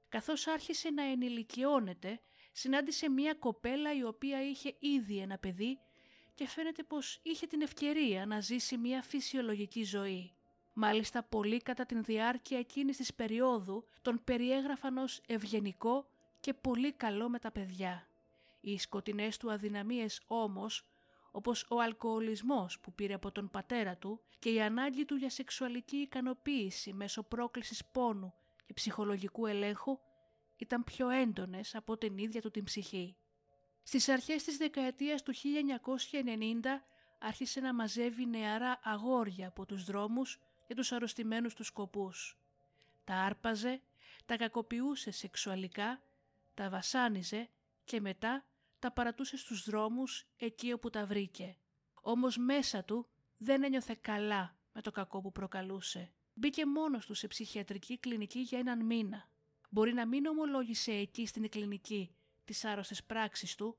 Καθώς 0.09 0.47
άρχισε 0.47 0.90
να 0.90 1.02
ενηλικιώνεται, 1.02 2.21
συνάντησε 2.52 3.11
μια 3.11 3.35
κοπέλα 3.35 3.95
η 3.95 4.04
οποία 4.04 4.49
είχε 4.49 4.76
ήδη 4.78 5.19
ένα 5.19 5.38
παιδί 5.38 5.78
και 6.35 6.47
φαίνεται 6.47 6.83
πως 6.83 7.21
είχε 7.23 7.47
την 7.47 7.61
ευκαιρία 7.61 8.26
να 8.26 8.40
ζήσει 8.40 8.76
μια 8.76 9.02
φυσιολογική 9.02 9.85
ζωή. 9.85 10.35
Μάλιστα 10.82 11.22
πολύ 11.22 11.62
κατά 11.62 11.87
την 11.87 12.04
διάρκεια 12.04 12.58
εκείνης 12.58 12.96
της 12.96 13.14
περίοδου 13.14 13.84
τον 14.02 14.20
περιέγραφαν 14.25 14.96
ως 14.96 15.20
ευγενικό 15.26 16.06
και 16.40 16.54
πολύ 16.54 16.92
καλό 16.92 17.28
με 17.28 17.38
τα 17.38 17.50
παιδιά. 17.50 18.06
Οι 18.60 18.78
σκοτεινές 18.78 19.37
του 19.37 19.52
αδυναμίες 19.52 20.22
όμως, 20.26 20.84
όπως 21.30 21.66
ο 21.68 21.80
αλκοολισμός 21.80 22.80
που 22.80 22.92
πήρε 22.92 23.14
από 23.14 23.32
τον 23.32 23.50
πατέρα 23.50 23.96
του 23.96 24.20
και 24.38 24.50
η 24.52 24.60
ανάγκη 24.60 25.04
του 25.04 25.14
για 25.14 25.30
σεξουαλική 25.30 25.96
ικανοποίηση 25.96 26.92
μέσω 26.92 27.22
πρόκλησης 27.22 27.84
πόνου 27.92 28.34
και 28.66 28.72
ψυχολογικού 28.72 29.46
ελέγχου, 29.46 29.99
ήταν 30.56 30.84
πιο 30.84 31.08
έντονες 31.08 31.75
από 31.75 31.96
την 31.96 32.18
ίδια 32.18 32.40
του 32.40 32.50
την 32.50 32.64
ψυχή. 32.64 33.16
Στις 33.82 34.08
αρχές 34.08 34.44
της 34.44 34.56
δεκαετίας 34.56 35.22
του 35.22 35.32
1990 35.34 36.84
άρχισε 37.18 37.60
να 37.60 37.75
μαζεύει 37.75 38.26
νεαρά 38.26 38.80
αγόρια 38.82 39.49
από 39.49 39.66
τους 39.66 39.84
δρόμους 39.84 40.38
για 40.70 40.78
τους 40.78 40.92
αρρωστημένους 40.92 41.54
τους 41.54 41.66
σκοπούς. 41.66 42.38
Τα 43.04 43.14
άρπαζε, 43.14 43.82
τα 44.26 44.36
κακοποιούσε 44.36 45.10
σεξουαλικά, 45.10 46.02
τα 46.54 46.70
βασάνιζε 46.70 47.48
και 47.84 48.00
μετά 48.00 48.44
τα 48.78 48.92
παρατούσε 48.92 49.36
στους 49.36 49.64
δρόμους 49.64 50.26
εκεί 50.36 50.72
όπου 50.72 50.90
τα 50.90 51.06
βρήκε. 51.06 51.56
Όμως 52.00 52.36
μέσα 52.36 52.84
του 52.84 53.08
δεν 53.38 53.62
ένιωθε 53.62 53.96
καλά 54.00 54.56
με 54.72 54.80
το 54.80 54.90
κακό 54.90 55.20
που 55.20 55.32
προκαλούσε. 55.32 56.12
Μπήκε 56.34 56.66
μόνος 56.66 57.06
του 57.06 57.14
σε 57.14 57.26
ψυχιατρική 57.26 57.98
κλινική 57.98 58.40
για 58.40 58.58
έναν 58.58 58.84
μήνα. 58.86 59.28
Μπορεί 59.70 59.92
να 59.92 60.06
μην 60.06 60.26
ομολόγησε 60.26 60.92
εκεί 60.92 61.26
στην 61.26 61.48
κλινική 61.48 62.14
τις 62.44 62.64
άρρωστες 62.64 63.04
πράξεις 63.04 63.54
του, 63.54 63.78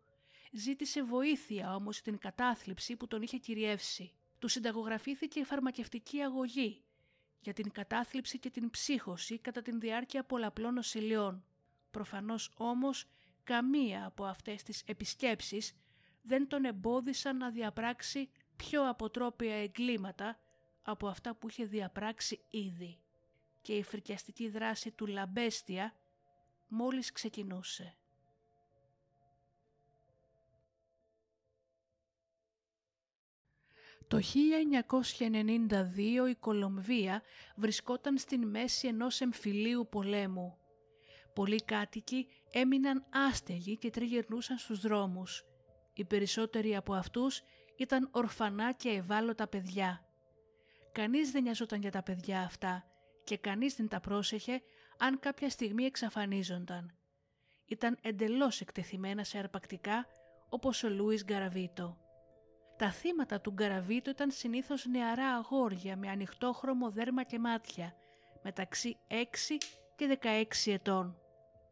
ζήτησε 0.51 1.03
βοήθεια 1.03 1.75
όμως 1.75 2.01
την 2.01 2.17
κατάθλιψη 2.17 2.95
που 2.95 3.07
τον 3.07 3.21
είχε 3.21 3.37
κυριεύσει. 3.37 4.13
Του 4.41 4.47
συνταγογραφήθηκε 4.47 5.39
η 5.39 5.43
φαρμακευτική 5.43 6.21
αγωγή 6.21 6.83
για 7.39 7.53
την 7.53 7.71
κατάθλιψη 7.71 8.39
και 8.39 8.49
την 8.49 8.69
ψύχωση 8.69 9.39
κατά 9.39 9.61
την 9.61 9.79
διάρκεια 9.79 10.23
πολλαπλών 10.23 10.73
νοσηλειών. 10.73 11.45
Προφανώς 11.91 12.51
όμως 12.57 13.05
καμία 13.43 14.05
από 14.05 14.25
αυτές 14.25 14.63
τις 14.63 14.83
επισκέψεις 14.85 15.73
δεν 16.21 16.47
τον 16.47 16.65
εμπόδισαν 16.65 17.37
να 17.37 17.49
διαπράξει 17.49 18.29
πιο 18.55 18.89
αποτρόπια 18.89 19.55
εγκλήματα 19.55 20.39
από 20.81 21.07
αυτά 21.07 21.35
που 21.35 21.49
είχε 21.49 21.65
διαπράξει 21.65 22.45
ήδη 22.49 22.99
και 23.61 23.73
η 23.73 23.83
φρικιαστική 23.83 24.49
δράση 24.49 24.91
του 24.91 25.07
Λαμπέστια 25.07 25.95
μόλις 26.67 27.11
ξεκινούσε. 27.11 27.95
Το 34.11 34.19
1992 34.19 34.23
η 36.29 36.35
Κολομβία 36.35 37.21
βρισκόταν 37.55 38.17
στην 38.17 38.47
μέση 38.47 38.87
ενός 38.87 39.21
εμφυλίου 39.21 39.87
πολέμου. 39.91 40.57
Πολλοί 41.33 41.63
κάτοικοι 41.63 42.27
έμειναν 42.51 43.05
άστεγοι 43.09 43.77
και 43.77 43.89
τριγυρνούσαν 43.89 44.57
στους 44.57 44.79
δρόμους. 44.79 45.45
Οι 45.93 46.05
περισσότεροι 46.05 46.75
από 46.75 46.93
αυτούς 46.93 47.41
ήταν 47.77 48.09
ορφανά 48.11 48.71
και 48.71 48.89
ευάλωτα 48.89 49.47
παιδιά. 49.47 50.05
Κανείς 50.91 51.31
δεν 51.31 51.43
νοιαζόταν 51.43 51.81
για 51.81 51.91
τα 51.91 52.03
παιδιά 52.03 52.41
αυτά 52.41 52.85
και 53.23 53.37
κανείς 53.37 53.75
δεν 53.75 53.87
τα 53.87 53.99
πρόσεχε 53.99 54.61
αν 54.97 55.19
κάποια 55.19 55.49
στιγμή 55.49 55.83
εξαφανίζονταν. 55.83 56.95
Ήταν 57.65 57.97
εντελώς 58.01 58.61
εκτεθειμένα 58.61 59.23
σε 59.23 59.37
αρπακτικά 59.37 60.05
όπως 60.49 60.83
ο 60.83 60.89
Λούις 60.89 61.23
Γκαραβίτο. 61.23 62.10
Τα 62.81 62.91
θύματα 62.91 63.41
του 63.41 63.51
Γκαραβίτο 63.51 64.09
ήταν 64.09 64.31
συνήθως 64.31 64.85
νεαρά 64.85 65.27
αγόρια 65.27 65.97
με 65.97 66.09
ανοιχτό 66.09 66.53
χρώμο 66.53 66.89
δέρμα 66.89 67.23
και 67.23 67.39
μάτια, 67.39 67.95
μεταξύ 68.43 68.97
6 69.07 69.13
και 69.95 70.17
16 70.63 70.71
ετών. 70.71 71.17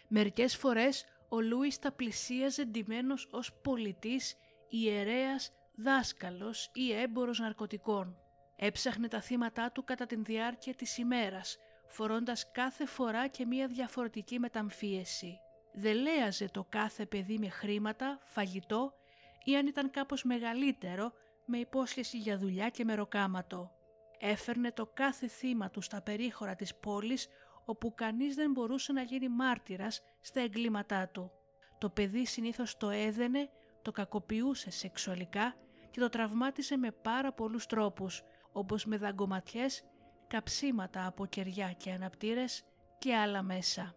Μερικές 0.08 0.56
φορές 0.56 1.06
ο 1.30 1.42
Λούις 1.42 1.80
τα 1.80 1.92
πλησίαζε 1.92 2.64
ντυμένος 2.64 3.28
ως 3.32 3.54
πολιτής, 3.54 4.36
ιερέας, 4.70 5.52
δάσκαλος 5.76 6.70
ή 6.74 6.94
έμπορος 6.94 7.40
ναρκωτικών. 7.40 8.18
Έψαχνε 8.56 9.08
τα 9.08 9.22
θύματα 9.22 9.72
του 9.72 9.84
κατά 9.84 10.06
την 10.06 10.24
διάρκεια 10.24 10.74
της 10.74 10.98
ημέρας, 10.98 11.58
φορώντας 11.88 12.52
κάθε 12.52 12.86
φορά 12.86 13.28
και 13.28 13.46
μία 13.46 13.68
διαφορετική 13.68 14.40
μεταμφίεση. 14.40 15.40
Δελέαζε 15.74 16.50
το 16.52 16.66
κάθε 16.70 17.06
παιδί 17.06 17.38
με 17.38 17.50
χρήματα, 17.50 18.20
φαγητό 18.24 18.99
ή 19.44 19.56
αν 19.56 19.68
ήταν 19.68 19.92
κάπως 19.92 20.24
μεγαλύτερο 20.24 21.12
με 21.46 21.58
υπόσχεση 21.58 22.18
για 22.18 22.38
δουλειά 22.38 22.70
και 22.70 22.84
μεροκάματο. 22.84 23.72
Έφερνε 24.20 24.72
το 24.72 24.86
κάθε 24.86 25.28
θύμα 25.28 25.70
του 25.70 25.82
στα 25.82 26.02
περίχωρα 26.02 26.56
της 26.56 26.76
πόλης 26.76 27.28
όπου 27.66 27.94
κανείς 27.96 28.36
δεν 28.36 28.52
μπορούσε 28.52 28.94
να 28.94 29.02
γίνει 29.02 29.30
μάρτυρας 29.30 30.02
στα 30.22 30.42
εγκλήματά 30.42 31.08
του. 31.08 31.32
Το 31.78 31.90
παιδί 31.90 32.26
συνήθως 32.26 32.78
το 32.78 32.90
έδαινε, 32.90 33.50
το 33.82 33.92
κακοποιούσε 33.92 34.70
σεξουαλικά 34.70 35.56
και 35.92 36.00
το 36.00 36.10
τραυμάτισε 36.10 36.78
με 36.78 36.92
πάρα 36.92 37.34
πολλούς 37.34 37.66
τρόπους, 37.66 38.24
όπως 38.52 38.86
με 38.86 38.98
δαγκωματιές, 38.98 39.84
καψίματα 40.28 41.06
από 41.06 41.26
κεριά 41.26 41.72
και 41.72 41.92
αναπτήρες 41.92 42.64
και 42.98 43.16
άλλα 43.16 43.42
μέσα. 43.42 43.96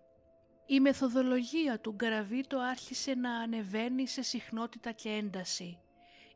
Η 0.72 0.80
μεθοδολογία 0.80 1.80
του 1.80 1.92
Γκαραβίτο 1.92 2.58
άρχισε 2.58 3.14
να 3.14 3.34
ανεβαίνει 3.34 4.06
σε 4.06 4.22
συχνότητα 4.22 4.92
και 4.92 5.08
ένταση. 5.08 5.78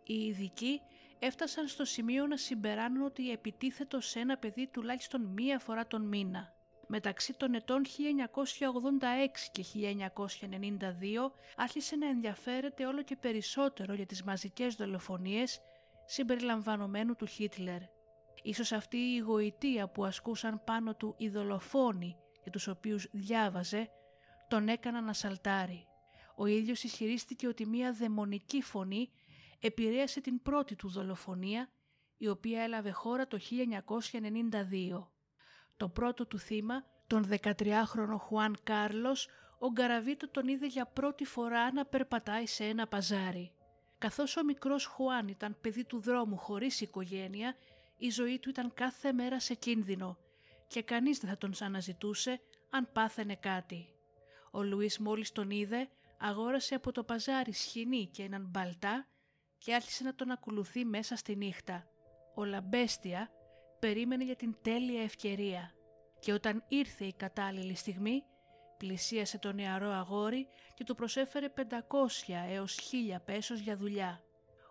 Οι 0.04 0.14
ειδικοί 0.14 0.80
έφτασαν 1.18 1.68
στο 1.68 1.84
σημείο 1.84 2.26
να 2.26 2.36
συμπεράνουν 2.36 3.02
ότι 3.02 3.30
επιτίθετο 3.30 4.00
σε 4.00 4.18
ένα 4.18 4.36
παιδί 4.36 4.66
τουλάχιστον 4.66 5.20
μία 5.20 5.58
φορά 5.58 5.86
τον 5.86 6.02
μήνα. 6.02 6.54
Μεταξύ 6.86 7.32
των 7.32 7.54
ετών 7.54 7.82
1986 7.84 7.88
και 9.52 9.64
1992 9.70 11.32
άρχισε 11.56 11.96
να 11.96 12.08
ενδιαφέρεται 12.08 12.86
όλο 12.86 13.02
και 13.02 13.16
περισσότερο 13.16 13.94
για 13.94 14.06
τις 14.06 14.22
μαζικές 14.22 14.74
δολοφονίες 14.74 15.60
συμπεριλαμβανομένου 16.06 17.16
του 17.16 17.26
Χίτλερ. 17.26 17.80
Ίσως 18.42 18.72
αυτή 18.72 18.96
η 18.96 19.18
γοητεία 19.18 19.88
που 19.88 20.04
ασκούσαν 20.04 20.62
πάνω 20.64 20.94
του 20.94 21.14
οι 21.18 21.28
δολοφόνοι 21.28 22.16
για 22.42 22.52
τους 22.52 22.66
οποίους 22.66 23.08
διάβαζε 23.12 23.90
τον 24.48 24.68
έκαναν 24.68 25.04
να 25.04 25.12
σαλτάρει. 25.12 25.86
Ο 26.36 26.46
ίδιος 26.46 26.82
ισχυρίστηκε 26.82 27.46
ότι 27.46 27.66
μία 27.66 27.92
δαιμονική 27.92 28.62
φωνή 28.62 29.10
επηρέασε 29.60 30.20
την 30.20 30.42
πρώτη 30.42 30.76
του 30.76 30.88
δολοφονία 30.88 31.70
η 32.16 32.28
οποία 32.28 32.62
έλαβε 32.62 32.90
χώρα 32.90 33.26
το 33.26 33.38
1992. 33.40 35.06
Το 35.76 35.88
πρώτο 35.88 36.26
του 36.26 36.38
θύμα, 36.38 36.84
τον 37.06 37.28
13χρονο 37.30 38.16
Χουάν 38.18 38.56
Κάρλος, 38.62 39.28
ο 39.58 39.70
Γκαραβίτο 39.70 40.28
τον 40.28 40.48
είδε 40.48 40.66
για 40.66 40.86
πρώτη 40.86 41.24
φορά 41.24 41.72
να 41.72 41.84
περπατάει 41.84 42.46
σε 42.46 42.64
ένα 42.64 42.86
παζάρι. 42.86 43.52
Καθώς 43.98 44.36
ο 44.36 44.44
μικρός 44.44 44.84
Χουάν 44.84 45.28
ήταν 45.28 45.56
παιδί 45.60 45.84
του 45.84 46.00
δρόμου 46.00 46.36
χωρίς 46.36 46.80
οικογένεια, 46.80 47.56
η 47.96 48.10
ζωή 48.10 48.38
του 48.38 48.48
ήταν 48.48 48.74
κάθε 48.74 49.12
μέρα 49.12 49.40
σε 49.40 49.54
κίνδυνο 49.54 50.18
και 50.66 50.82
κανείς 50.82 51.18
δεν 51.18 51.30
θα 51.30 51.36
τον 51.36 51.52
αναζητούσε 51.60 52.40
αν 52.70 52.88
πάθαινε 52.92 53.34
κάτι. 53.34 53.95
Ο 54.56 54.62
Λουίς 54.62 54.98
μόλις 54.98 55.32
τον 55.32 55.50
είδε, 55.50 55.88
αγόρασε 56.18 56.74
από 56.74 56.92
το 56.92 57.04
παζάρι 57.04 57.52
σχοινή 57.52 58.06
και 58.06 58.22
έναν 58.22 58.46
μπαλτά 58.50 59.06
και 59.58 59.74
άρχισε 59.74 60.04
να 60.04 60.14
τον 60.14 60.30
ακολουθεί 60.30 60.84
μέσα 60.84 61.16
στη 61.16 61.36
νύχτα. 61.36 61.86
Ο 62.34 62.44
Λαμπέστια 62.44 63.30
περίμενε 63.78 64.24
για 64.24 64.36
την 64.36 64.56
τέλεια 64.62 65.02
ευκαιρία 65.02 65.74
και 66.20 66.32
όταν 66.32 66.64
ήρθε 66.68 67.04
η 67.04 67.12
κατάλληλη 67.12 67.74
στιγμή 67.74 68.22
πλησίασε 68.76 69.38
το 69.38 69.52
νεαρό 69.52 69.90
αγόρι 69.90 70.46
και 70.74 70.84
του 70.84 70.94
προσέφερε 70.94 71.52
500 71.56 71.62
έως 72.48 72.78
1000 73.14 73.16
πέσος 73.24 73.60
για 73.60 73.76
δουλειά. 73.76 74.24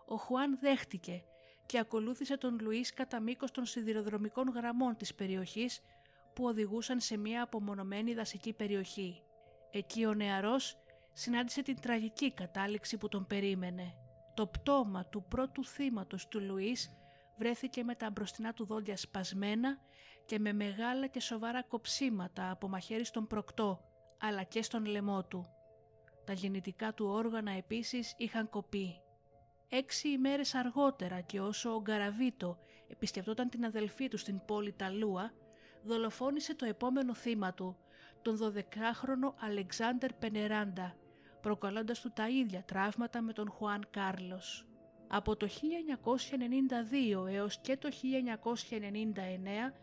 Ο 0.06 0.16
Χουάν 0.16 0.58
δέχτηκε 0.60 1.24
και 1.66 1.80
ακολούθησε 1.80 2.38
τον 2.38 2.60
Λουίς 2.62 2.94
κατά 2.94 3.20
μήκος 3.20 3.52
των 3.52 3.66
σιδηροδρομικών 3.66 4.50
γραμμών 4.50 4.96
της 4.96 5.16
περιοχής 5.16 5.82
που 6.34 6.46
οδηγούσαν 6.46 7.00
σε 7.00 7.18
μια 7.18 7.44
απομονωμένη 7.44 8.14
δασική 8.14 8.54
περιοχή. 8.54 9.20
Εκεί 9.78 10.06
ο 10.06 10.14
νεαρός 10.14 10.78
συνάντησε 11.14 11.62
την 11.62 11.80
τραγική 11.80 12.34
κατάληξη 12.34 12.98
που 12.98 13.08
τον 13.08 13.28
περίμενε. 13.28 13.96
Το 14.34 14.48
πτώμα 14.48 15.06
του 15.06 15.26
πρώτου 15.30 15.66
θύματος 15.66 16.28
του 16.28 16.40
Λουίς 16.40 16.92
βρέθηκε 17.38 17.84
με 17.84 17.96
τα 17.96 18.10
μπροστινά 18.10 18.54
του 18.54 18.66
δόντια 18.66 18.98
σπασμένα 18.98 19.78
και 20.26 20.40
με 20.40 20.54
μεγάλα 20.54 21.08
και 21.08 21.20
σοβαρά 21.20 21.64
κοψίματα 21.64 22.52
από 22.52 22.68
μαχαίρι 22.68 23.06
στον 23.06 23.28
προκτό 23.28 23.82
αλλά 24.20 24.44
και 24.44 24.62
στον 24.62 24.86
λαιμό 24.86 25.24
του. 25.24 25.46
Τα 26.26 26.34
γεννητικά 26.34 26.94
του 26.94 27.06
όργανα 27.06 27.52
επίσης 27.52 28.14
είχαν 28.18 28.50
κοπεί. 28.50 29.02
Έξι 29.70 30.10
ημέρες 30.10 30.56
αργότερα 30.56 31.22
και 31.22 31.40
όσο 31.40 31.76
ο 31.76 31.82
Γκαραβίτο 31.82 32.58
επισκεπτόταν 32.88 33.50
την 33.50 33.66
αδελφή 33.66 34.08
του 34.08 34.18
στην 34.18 34.42
πόλη 34.46 34.72
Ταλούα, 34.72 35.34
δολοφόνησε 35.84 36.56
το 36.56 36.66
επόμενο 36.66 37.14
θύμα 37.14 37.54
του, 37.54 37.78
τον 38.26 38.40
12χρονο 38.42 39.34
Αλεξάνδερ 39.40 40.14
Πενεράντα, 40.14 40.96
προκαλώντας 41.42 42.00
του 42.00 42.12
τα 42.12 42.30
ίδια 42.30 42.64
τραύματα 42.64 43.22
με 43.22 43.34
τον 43.34 43.50
Χουάν 43.50 43.88
Κάρλος. 43.92 44.66
Από 45.08 45.36
το 45.36 45.48
1992 45.48 47.28
έως 47.28 47.58
και 47.62 47.78
το 47.78 47.90
1999 47.92 49.74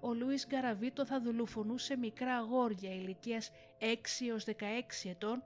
ο 0.00 0.14
Λούις 0.14 0.46
Γκαραβίτο 0.46 1.06
θα 1.06 1.20
δολοφονούσε 1.20 1.96
μικρά 1.96 2.36
αγόρια 2.36 2.94
ηλικίας 2.94 3.50
6 3.78 4.28
έως 4.28 4.44
16 4.44 4.52
ετών 5.04 5.42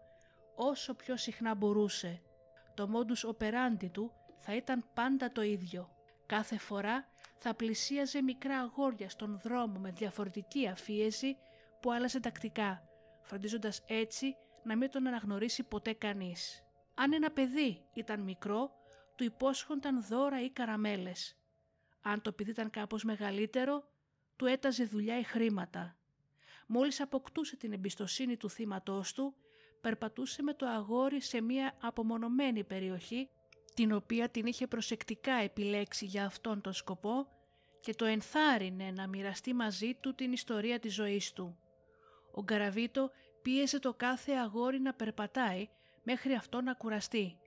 όσο 0.54 0.94
πιο 0.94 1.16
συχνά 1.16 1.54
μπορούσε. 1.54 2.20
Το 2.74 2.88
μόντους 2.88 3.26
operandi 3.26 3.90
του 3.92 4.12
θα 4.38 4.56
ήταν 4.56 4.84
πάντα 4.94 5.32
το 5.32 5.42
ίδιο. 5.42 5.90
Κάθε 6.26 6.58
φορά 6.58 7.08
θα 7.36 7.54
πλησίαζε 7.54 8.22
μικρά 8.22 8.58
αγόρια 8.58 9.08
στον 9.08 9.40
δρόμο 9.42 9.78
με 9.78 9.90
διαφορετική 9.90 10.68
αφίεση 10.68 11.36
που 11.84 11.92
άλλαζε 11.92 12.20
τακτικά, 12.20 12.88
φροντίζοντας 13.22 13.82
έτσι 13.86 14.36
να 14.62 14.76
μην 14.76 14.90
τον 14.90 15.06
αναγνωρίσει 15.06 15.62
ποτέ 15.62 15.92
κανείς. 15.92 16.64
Αν 16.94 17.12
ένα 17.12 17.30
παιδί 17.30 17.84
ήταν 17.94 18.20
μικρό, 18.20 18.70
του 19.16 19.24
υπόσχονταν 19.24 20.04
δώρα 20.04 20.42
ή 20.42 20.50
καραμέλες. 20.50 21.36
Αν 22.02 22.22
το 22.22 22.32
παιδί 22.32 22.50
ήταν 22.50 22.70
κάπως 22.70 23.04
μεγαλύτερο, 23.04 23.88
του 24.36 24.46
έταζε 24.46 24.84
δουλειά 24.84 25.18
ή 25.18 25.22
χρήματα. 25.22 25.96
Μόλις 26.66 27.00
αποκτούσε 27.00 27.56
την 27.56 27.72
εμπιστοσύνη 27.72 28.36
του 28.36 28.50
θύματός 28.50 29.12
του, 29.12 29.34
περπατούσε 29.80 30.42
με 30.42 30.54
το 30.54 30.66
αγόρι 30.66 31.20
σε 31.20 31.40
μια 31.40 31.76
απομονωμένη 31.80 32.64
περιοχή, 32.64 33.30
την 33.74 33.92
οποία 33.92 34.28
την 34.28 34.46
είχε 34.46 34.66
προσεκτικά 34.66 35.32
επιλέξει 35.32 36.04
για 36.04 36.24
αυτόν 36.24 36.60
τον 36.60 36.72
σκοπό 36.72 37.28
και 37.80 37.94
το 37.94 38.04
ενθάρρυνε 38.04 38.90
να 38.90 39.06
μοιραστεί 39.06 39.54
μαζί 39.54 39.94
του 39.94 40.14
την 40.14 40.32
ιστορία 40.32 40.78
της 40.78 40.94
ζωής 40.94 41.32
του. 41.32 41.58
Ο 42.34 42.42
Γκαραβίτο 42.42 43.10
πίεζε 43.42 43.78
το 43.78 43.94
κάθε 43.94 44.32
αγόρι 44.32 44.80
να 44.80 44.94
περπατάει 44.94 45.68
μέχρι 46.02 46.34
αυτό 46.34 46.60
να 46.60 46.74
κουραστεί 46.74 47.38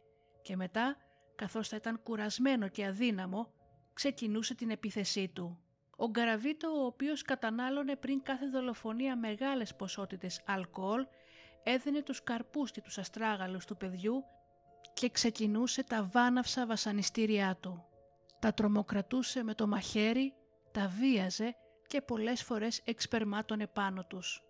και 0.42 0.56
μετά, 0.56 0.98
καθώς 1.36 1.68
θα 1.68 1.76
ήταν 1.76 2.00
κουρασμένο 2.04 2.68
και 2.68 2.86
αδύναμο, 2.86 3.54
ξεκινούσε 3.94 4.56
την 4.56 4.70
επίθεσή 4.70 5.28
του. 5.28 5.60
Ο 5.98 6.10
Γκαραβίτο, 6.10 6.70
ο 6.70 6.86
οποίος 6.86 7.22
κατανάλωνε 7.22 7.96
πριν 7.96 8.24
κάθε 8.24 8.48
δολοφονία 8.50 9.16
μεγάλες 9.16 9.76
ποσότητες 9.76 10.42
αλκοόλ, 10.46 11.06
έδινε 11.64 12.02
τους 12.02 12.24
καρπούς 12.24 12.72
και 12.72 12.82
τους 12.82 12.98
αστράγαλους 12.98 13.66
του 13.66 13.78
παιδιού 13.78 14.24
και 14.94 15.10
ξεκινούσε 15.10 15.84
τα 15.84 16.04
βάναυσα 16.12 16.66
βασανιστήριά 16.66 17.58
του. 17.62 17.86
Τα 18.40 18.54
τρομοκρατούσε 18.54 19.44
με 19.44 19.54
το 19.54 19.68
μαχαίρι, 19.68 20.34
τα 20.72 20.88
βίαζε 20.88 21.56
και 21.88 22.02
πολλές 22.02 22.44
φορές 22.44 22.82
εξπερμάτωνε 22.86 23.68
πάνω 23.68 24.06
τους. 24.06 24.47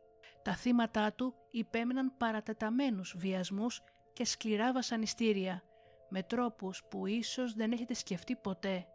Τα 0.48 0.56
θύματα 0.56 1.14
του 1.14 1.34
υπέμεναν 1.52 2.14
παρατεταμένους 2.18 3.16
βιασμούς 3.18 3.82
και 4.14 4.26
σκληρά 4.26 4.74
βασανιστήρια, 4.74 5.64
με 6.10 6.24
τρόπους 6.24 6.84
που 6.90 7.06
ίσως 7.06 7.54
δεν 7.54 7.72
έχετε 7.72 7.94
σκεφτεί 7.94 8.36
ποτέ. 8.36 8.86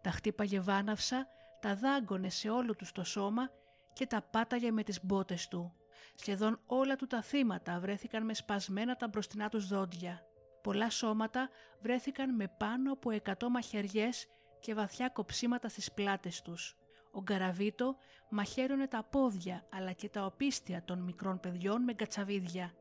Τα 0.00 0.10
χτύπαγε 0.10 0.60
βάναυσα, 0.60 1.26
τα 1.60 1.74
δάγκωνε 1.74 2.28
σε 2.28 2.50
όλο 2.50 2.74
τους 2.74 2.92
το 2.92 3.04
σώμα 3.04 3.50
και 3.92 4.06
τα 4.06 4.22
πάταγε 4.22 4.70
με 4.70 4.82
τις 4.82 5.04
μπότες 5.04 5.48
του. 5.48 5.72
Σχεδόν 6.14 6.60
όλα 6.66 6.96
του 6.96 7.06
τα 7.06 7.22
θύματα 7.22 7.80
βρέθηκαν 7.80 8.24
με 8.24 8.34
σπασμένα 8.34 8.96
τα 8.96 9.08
μπροστινά 9.08 9.48
τους 9.48 9.66
δόντια. 9.66 10.22
Πολλά 10.62 10.90
σώματα 10.90 11.48
βρέθηκαν 11.80 12.34
με 12.34 12.54
πάνω 12.58 12.92
από 12.92 13.10
100 13.24 13.48
μαχαιριές 13.50 14.26
και 14.60 14.74
βαθιά 14.74 15.08
κοψίματα 15.08 15.68
στις 15.68 15.92
πλάτες 15.92 16.42
τους. 16.42 16.76
Ο 17.12 17.20
Γκαραβίτο 17.22 17.96
μαχαίρωνε 18.28 18.86
τα 18.86 19.02
πόδια 19.02 19.66
αλλά 19.70 19.92
και 19.92 20.08
τα 20.08 20.24
οπίστια 20.24 20.84
των 20.84 20.98
μικρών 20.98 21.40
παιδιών 21.40 21.82
με 21.82 21.92
κατσαβίδια. 21.92 22.72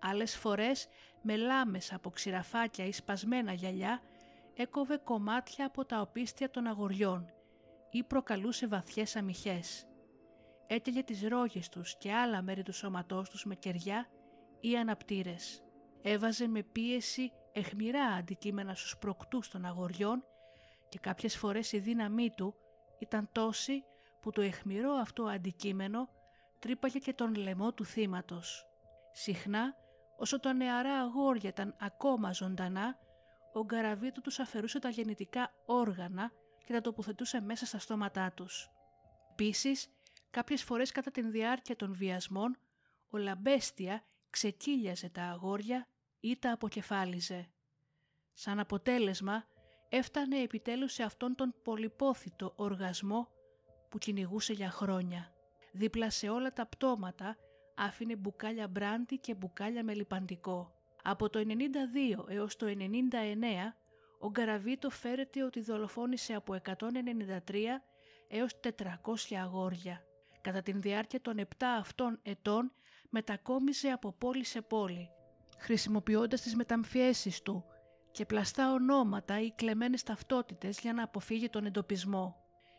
Άλλες 0.00 0.36
φορές 0.36 0.88
με 1.22 1.36
λάμες 1.36 1.92
από 1.92 2.10
ξηραφάκια 2.10 2.84
ή 2.84 2.92
σπασμένα 2.92 3.52
γυαλιά 3.52 4.00
έκοβε 4.54 4.96
κομμάτια 4.96 5.66
από 5.66 5.84
τα 5.84 6.00
οπίστια 6.00 6.50
των 6.50 6.66
αγοριών 6.66 7.32
ή 7.90 8.02
προκαλούσε 8.02 8.66
βαθιές 8.66 9.16
αμυχές. 9.16 9.86
Έτελε 10.66 11.02
τις 11.02 11.22
ρόγες 11.28 11.68
τους 11.68 11.96
και 11.98 12.12
άλλα 12.12 12.42
μέρη 12.42 12.62
του 12.62 12.72
σώματός 12.72 13.30
τους 13.30 13.44
με 13.44 13.54
κεριά 13.54 14.08
ή 14.60 14.76
αναπτήρες. 14.76 15.62
Έβαζε 16.02 16.46
με 16.46 16.62
πίεση 16.62 17.32
εχμηρά 17.52 18.04
αντικείμενα 18.04 18.74
στους 18.74 18.98
προκτούς 18.98 19.48
των 19.48 19.64
αγοριών 19.64 20.24
και 20.88 20.98
κάποιες 20.98 21.36
φορές 21.36 21.72
η 21.72 21.78
δύναμή 21.78 22.30
του 22.30 22.54
ήταν 23.02 23.28
τόση 23.32 23.84
που 24.20 24.30
το 24.30 24.40
εχμηρό 24.40 24.92
αυτό 24.92 25.24
αντικείμενο 25.24 26.08
τρύπαγε 26.58 26.98
και 26.98 27.12
τον 27.12 27.34
λαιμό 27.34 27.72
του 27.72 27.84
θύματος. 27.84 28.66
Συχνά, 29.12 29.74
όσο 30.18 30.40
τα 30.40 30.52
νεαρά 30.52 31.00
αγόρια 31.00 31.48
ήταν 31.48 31.76
ακόμα 31.80 32.32
ζωντανά, 32.32 32.98
ο 33.52 33.64
Γκαραβίτου 33.64 34.20
τους 34.20 34.38
αφαιρούσε 34.38 34.78
τα 34.78 34.88
γεννητικά 34.88 35.52
όργανα 35.66 36.32
και 36.64 36.72
τα 36.72 36.80
τοποθετούσε 36.80 37.40
μέσα 37.40 37.66
στα 37.66 37.78
στόματά 37.78 38.32
τους. 38.32 38.70
Επίσης, 39.30 39.88
κάποιες 40.30 40.62
φορές 40.62 40.92
κατά 40.92 41.10
την 41.10 41.30
διάρκεια 41.30 41.76
των 41.76 41.94
βιασμών, 41.94 42.58
ο 43.10 43.16
Λαμπέστια 43.16 44.04
ξεκύλιαζε 44.30 45.08
τα 45.08 45.22
αγόρια 45.22 45.88
ή 46.20 46.38
τα 46.38 46.52
αποκεφάλιζε. 46.52 47.50
Σαν 48.32 48.58
αποτέλεσμα, 48.58 49.44
έφτανε 49.94 50.38
επιτέλους 50.38 50.92
σε 50.92 51.02
αυτόν 51.02 51.34
τον 51.34 51.54
πολυπόθητο 51.62 52.52
οργασμό 52.56 53.28
που 53.88 53.98
κυνηγούσε 53.98 54.52
για 54.52 54.70
χρόνια. 54.70 55.32
Δίπλα 55.72 56.10
σε 56.10 56.28
όλα 56.28 56.52
τα 56.52 56.66
πτώματα 56.66 57.36
άφηνε 57.74 58.16
μπουκάλια 58.16 58.68
μπράντι 58.68 59.18
και 59.18 59.34
μπουκάλια 59.34 59.84
με 59.84 59.94
λιπαντικό. 59.94 60.72
Από 61.02 61.30
το 61.30 61.44
92 62.26 62.28
έως 62.28 62.56
το 62.56 62.66
99 62.66 62.72
ο 64.18 64.30
Γκαραβίτο 64.30 64.90
φέρεται 64.90 65.42
ότι 65.42 65.60
δολοφόνησε 65.60 66.34
από 66.34 66.56
193 66.64 66.76
έως 68.28 68.60
400 68.60 69.36
αγόρια. 69.42 70.04
Κατά 70.40 70.62
την 70.62 70.80
διάρκεια 70.80 71.20
των 71.20 71.38
7 71.38 71.44
αυτών 71.78 72.18
ετών 72.22 72.72
μετακόμιζε 73.10 73.88
από 73.88 74.12
πόλη 74.12 74.44
σε 74.44 74.60
πόλη, 74.62 75.10
χρησιμοποιώντας 75.58 76.40
τις 76.40 76.54
μεταμφιέσεις 76.54 77.42
του 77.42 77.64
και 78.12 78.26
πλαστά 78.26 78.72
ονόματα 78.72 79.40
ή 79.40 79.50
κλεμμένες 79.50 80.02
ταυτότητες 80.02 80.80
για 80.80 80.92
να 80.92 81.02
αποφύγει 81.02 81.48
τον 81.48 81.64
εντοπισμό. 81.64 82.36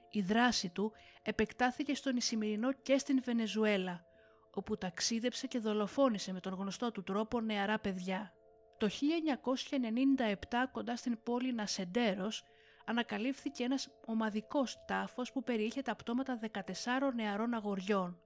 Η 0.09 0.21
δράση 0.21 0.69
του 0.69 0.91
επεκτάθηκε 1.23 1.95
στον 1.95 2.15
Ισημερινό 2.15 2.71
και 2.71 2.97
στην 2.97 3.21
Βενεζουέλα, 3.23 4.05
όπου 4.53 4.77
ταξίδεψε 4.77 5.47
και 5.47 5.59
δολοφόνησε 5.59 6.33
με 6.33 6.39
τον 6.39 6.53
γνωστό 6.53 6.91
του 6.91 7.03
τρόπο 7.03 7.41
νεαρά 7.41 7.79
παιδιά. 7.79 8.33
Το 8.77 8.89
1997 8.89 10.67
κοντά 10.71 10.95
στην 10.95 11.23
πόλη 11.23 11.53
Νασεντέρος 11.53 12.43
ανακαλύφθηκε 12.85 13.63
ένας 13.63 13.89
ομαδικός 14.05 14.77
τάφος 14.87 15.31
που 15.31 15.43
περιείχε 15.43 15.81
τα 15.81 15.95
πτώματα 15.95 16.39
14 16.39 17.13
νεαρών 17.15 17.53
αγοριών. 17.53 18.22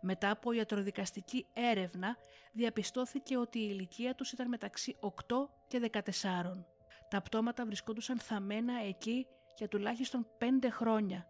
Μετά 0.00 0.30
από 0.30 0.52
ιατροδικαστική 0.52 1.46
έρευνα 1.52 2.16
διαπιστώθηκε 2.52 3.36
ότι 3.36 3.58
η 3.58 3.68
ηλικία 3.70 4.14
τους 4.14 4.32
ήταν 4.32 4.48
μεταξύ 4.48 4.96
8 5.00 5.10
και 5.68 5.90
14. 5.92 6.00
Τα 7.10 7.22
πτώματα 7.22 7.64
βρισκόντουσαν 7.64 8.18
θαμμένα 8.18 8.72
εκεί 8.82 9.26
για 9.56 9.68
τουλάχιστον 9.68 10.26
5 10.38 10.44
χρόνια 10.70 11.26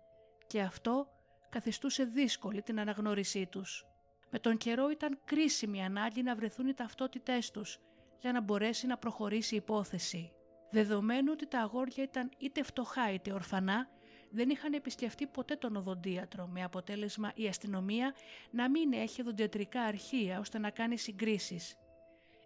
και 0.47 0.61
αυτό 0.61 1.09
καθιστούσε 1.49 2.05
δύσκολη 2.05 2.63
την 2.63 2.81
αναγνώρισή 2.81 3.47
τους. 3.47 3.85
Με 4.31 4.39
τον 4.39 4.57
καιρό 4.57 4.91
ήταν 4.91 5.19
κρίσιμη 5.25 5.79
η 5.79 5.83
ανάγκη 5.83 6.23
να 6.23 6.35
βρεθούν 6.35 6.69
οι 6.69 6.75
ταυτότητές 6.75 7.51
τους 7.51 7.79
για 8.21 8.33
να 8.33 8.41
μπορέσει 8.41 8.87
να 8.87 8.97
προχωρήσει 8.97 9.55
η 9.55 9.57
υπόθεση. 9.57 10.33
Δεδομένου 10.71 11.31
ότι 11.33 11.47
τα 11.47 11.61
αγόρια 11.61 12.03
ήταν 12.03 12.31
είτε 12.39 12.63
φτωχά 12.63 13.13
είτε 13.13 13.33
ορφανά, 13.33 13.89
δεν 14.31 14.51
είχαν 14.51 14.73
επισκεφτεί 14.73 15.27
ποτέ 15.27 15.57
τον 15.57 15.77
οδοντίατρο, 15.77 16.47
με 16.47 16.63
αποτέλεσμα 16.63 17.33
η 17.35 17.49
αστυνομία 17.49 18.15
να 18.51 18.71
μην 18.71 18.93
έχει 18.93 19.21
οδοντιατρικά 19.21 19.83
αρχεία 19.83 20.39
ώστε 20.39 20.59
να 20.59 20.71
κάνει 20.71 20.99
συγκρίσεις. 20.99 21.77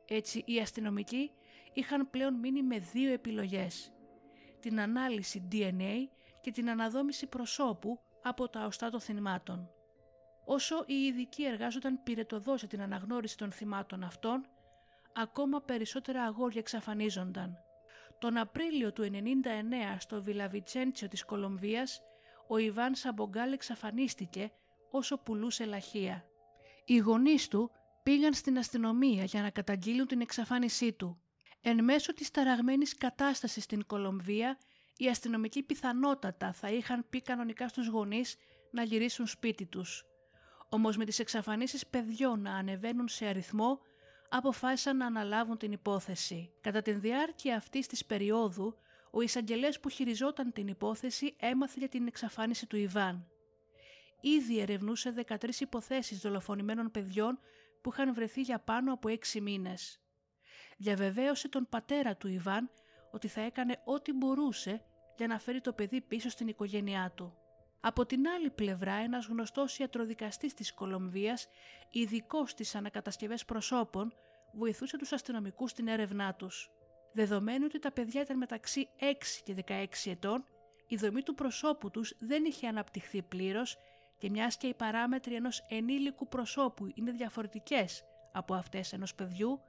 Έτσι 0.09 0.43
οι 0.47 0.61
αστυνομικοί 0.61 1.31
είχαν 1.73 2.11
πλέον 2.11 2.35
μείνει 2.35 2.63
με 2.63 2.79
δύο 2.79 3.13
επιλογές. 3.13 3.93
Την 4.61 4.81
ανάλυση 4.81 5.49
DNA 5.53 6.09
και 6.41 6.51
την 6.51 6.71
αναδόμηση 6.71 7.27
προσώπου 7.27 8.01
από 8.23 8.49
τα 8.49 8.67
οστά 8.67 8.91
των 8.91 9.01
θυμάτων. 9.01 9.71
Όσο 10.45 10.85
οι 10.87 10.95
ειδικοί 10.95 11.45
εργάζονταν 11.45 12.03
πυρετοδός 12.03 12.59
για 12.59 12.69
την 12.69 12.81
αναγνώριση 12.81 13.37
των 13.37 13.53
θυμάτων 13.53 14.03
αυτών, 14.03 14.47
ακόμα 15.15 15.61
περισσότερα 15.61 16.23
αγόρια 16.23 16.61
εξαφανίζονταν. 16.61 17.64
Τον 18.19 18.37
Απρίλιο 18.37 18.93
του 18.93 19.03
1999 19.03 19.97
στο 19.99 20.23
Βιλαβιτσέντσιο 20.23 21.09
της 21.09 21.25
Κολομβίας, 21.25 22.01
ο 22.49 22.57
Ιβάν 22.57 22.95
Σαμπογκάλ 22.95 23.53
εξαφανίστηκε 23.53 24.53
όσο 24.91 25.19
πουλούσε 25.19 25.65
λαχεία. 25.65 26.25
Οι 26.85 26.97
γονείς 26.97 27.49
του 27.49 27.71
πήγαν 28.03 28.35
στην 28.35 28.59
αστυνομία 28.59 29.25
για 29.25 29.43
να 29.43 29.51
καταγγείλουν 29.51 30.07
την 30.07 30.21
εξαφάνισή 30.21 30.93
του. 30.93 31.19
Εν 31.61 31.85
μέσω 31.85 32.15
της 32.15 32.31
ταραγμένης 32.31 32.97
κατάστασης 32.97 33.65
στην 33.65 33.87
Κολομβία, 33.87 34.59
οι 34.97 35.09
αστυνομικοί 35.09 35.63
πιθανότατα 35.63 36.53
θα 36.53 36.71
είχαν 36.71 37.07
πει 37.11 37.23
κανονικά 37.23 37.69
στους 37.69 37.87
γονείς 37.89 38.37
να 38.71 38.83
γυρίσουν 38.83 39.27
σπίτι 39.27 39.67
τους. 39.67 40.05
Όμως 40.69 40.97
με 40.97 41.05
τις 41.05 41.19
εξαφανίσεις 41.19 41.87
παιδιών 41.87 42.41
να 42.41 42.55
ανεβαίνουν 42.55 43.09
σε 43.09 43.27
αριθμό, 43.27 43.81
αποφάσισαν 44.37 44.97
να 44.97 45.07
αναλάβουν 45.07 45.59
την 45.59 45.73
υπόθεση. 45.73 46.53
Κατά 46.61 46.83
τη 46.83 46.93
διάρκεια 46.93 47.57
αυτής 47.57 47.87
της 47.87 48.05
περίοδου, 48.05 48.77
ο 49.11 49.21
εισαγγελέας 49.21 49.81
που 49.81 49.89
χειριζόταν 49.89 50.53
την 50.53 50.69
υπόθεση 50.69 51.35
έμαθε 51.39 51.75
για 51.79 51.89
την 51.89 52.07
εξαφάνιση 52.07 52.67
του 52.67 52.77
Ιβάν. 52.77 53.29
Ήδη 54.21 54.59
ερευνούσε 54.59 55.11
13 55.11 55.61
υποθέσεις 55.61 56.19
δολοφονημένων 56.19 56.91
παιδιών 56.91 57.39
που 57.81 57.91
είχαν 57.93 58.15
βρεθεί 58.15 58.41
για 58.41 58.59
πάνω 58.59 58.93
από 58.93 59.09
6 59.09 59.41
μήνες. 59.41 60.01
Διαβεβαίωσε 60.77 61.49
τον 61.49 61.67
πατέρα 61.69 62.17
του 62.17 62.29
Ιβάν 62.29 62.71
ότι 63.11 63.29
θα 63.29 63.41
έκανε 63.41 63.81
ό,τι 63.85 64.13
μπορούσε 64.13 64.85
για 65.17 65.27
να 65.27 65.39
φέρει 65.39 65.61
το 65.61 65.73
παιδί 65.73 66.01
πίσω 66.01 66.29
στην 66.29 66.49
οικογένειά 66.49 67.13
του. 67.17 67.44
Από 67.87 68.07
την 68.07 68.29
άλλη 68.29 68.51
πλευρά 68.51 68.93
ένας 68.93 69.27
γνωστός 69.27 69.79
ιατροδικαστής 69.79 70.55
της 70.55 70.75
Κολομβίας, 70.75 71.49
ειδικός 71.91 72.51
στις 72.51 72.75
ανακατασκευές 72.75 73.45
προσώπων, 73.45 74.15
βοηθούσε 74.53 74.99
τους 74.99 75.13
αστυνομικούς 75.13 75.71
στην 75.71 75.89
έρευνά 75.89 76.35
τους. 76.35 76.71
Δεδομένου 77.13 77.65
ότι 77.69 77.79
τα 77.79 77.93
παιδιά 77.93 78.21
ήταν 78.21 78.37
μεταξύ 78.37 78.89
6 78.99 79.43
και 79.45 79.55
16 79.55 80.11
ετών, 80.11 80.45
η 80.87 80.97
δομή 80.97 81.23
του 81.23 81.35
προσώπου 81.35 81.91
τους 81.91 82.15
δεν 82.19 82.45
είχε 82.45 82.67
αναπτυχθεί 82.67 83.23
πλήρως 83.23 83.77
και 84.19 84.31
μιας 84.31 84.57
και 84.57 84.67
οι 84.67 84.75
παράμετροι 84.75 85.35
ενός 85.35 85.65
ενήλικου 85.69 86.29
προσώπου 86.29 86.87
είναι 86.95 87.11
διαφορετικές 87.11 88.05
από 88.33 88.55
αυτές 88.55 88.93
ενός 88.93 89.15
παιδιού, 89.15 89.61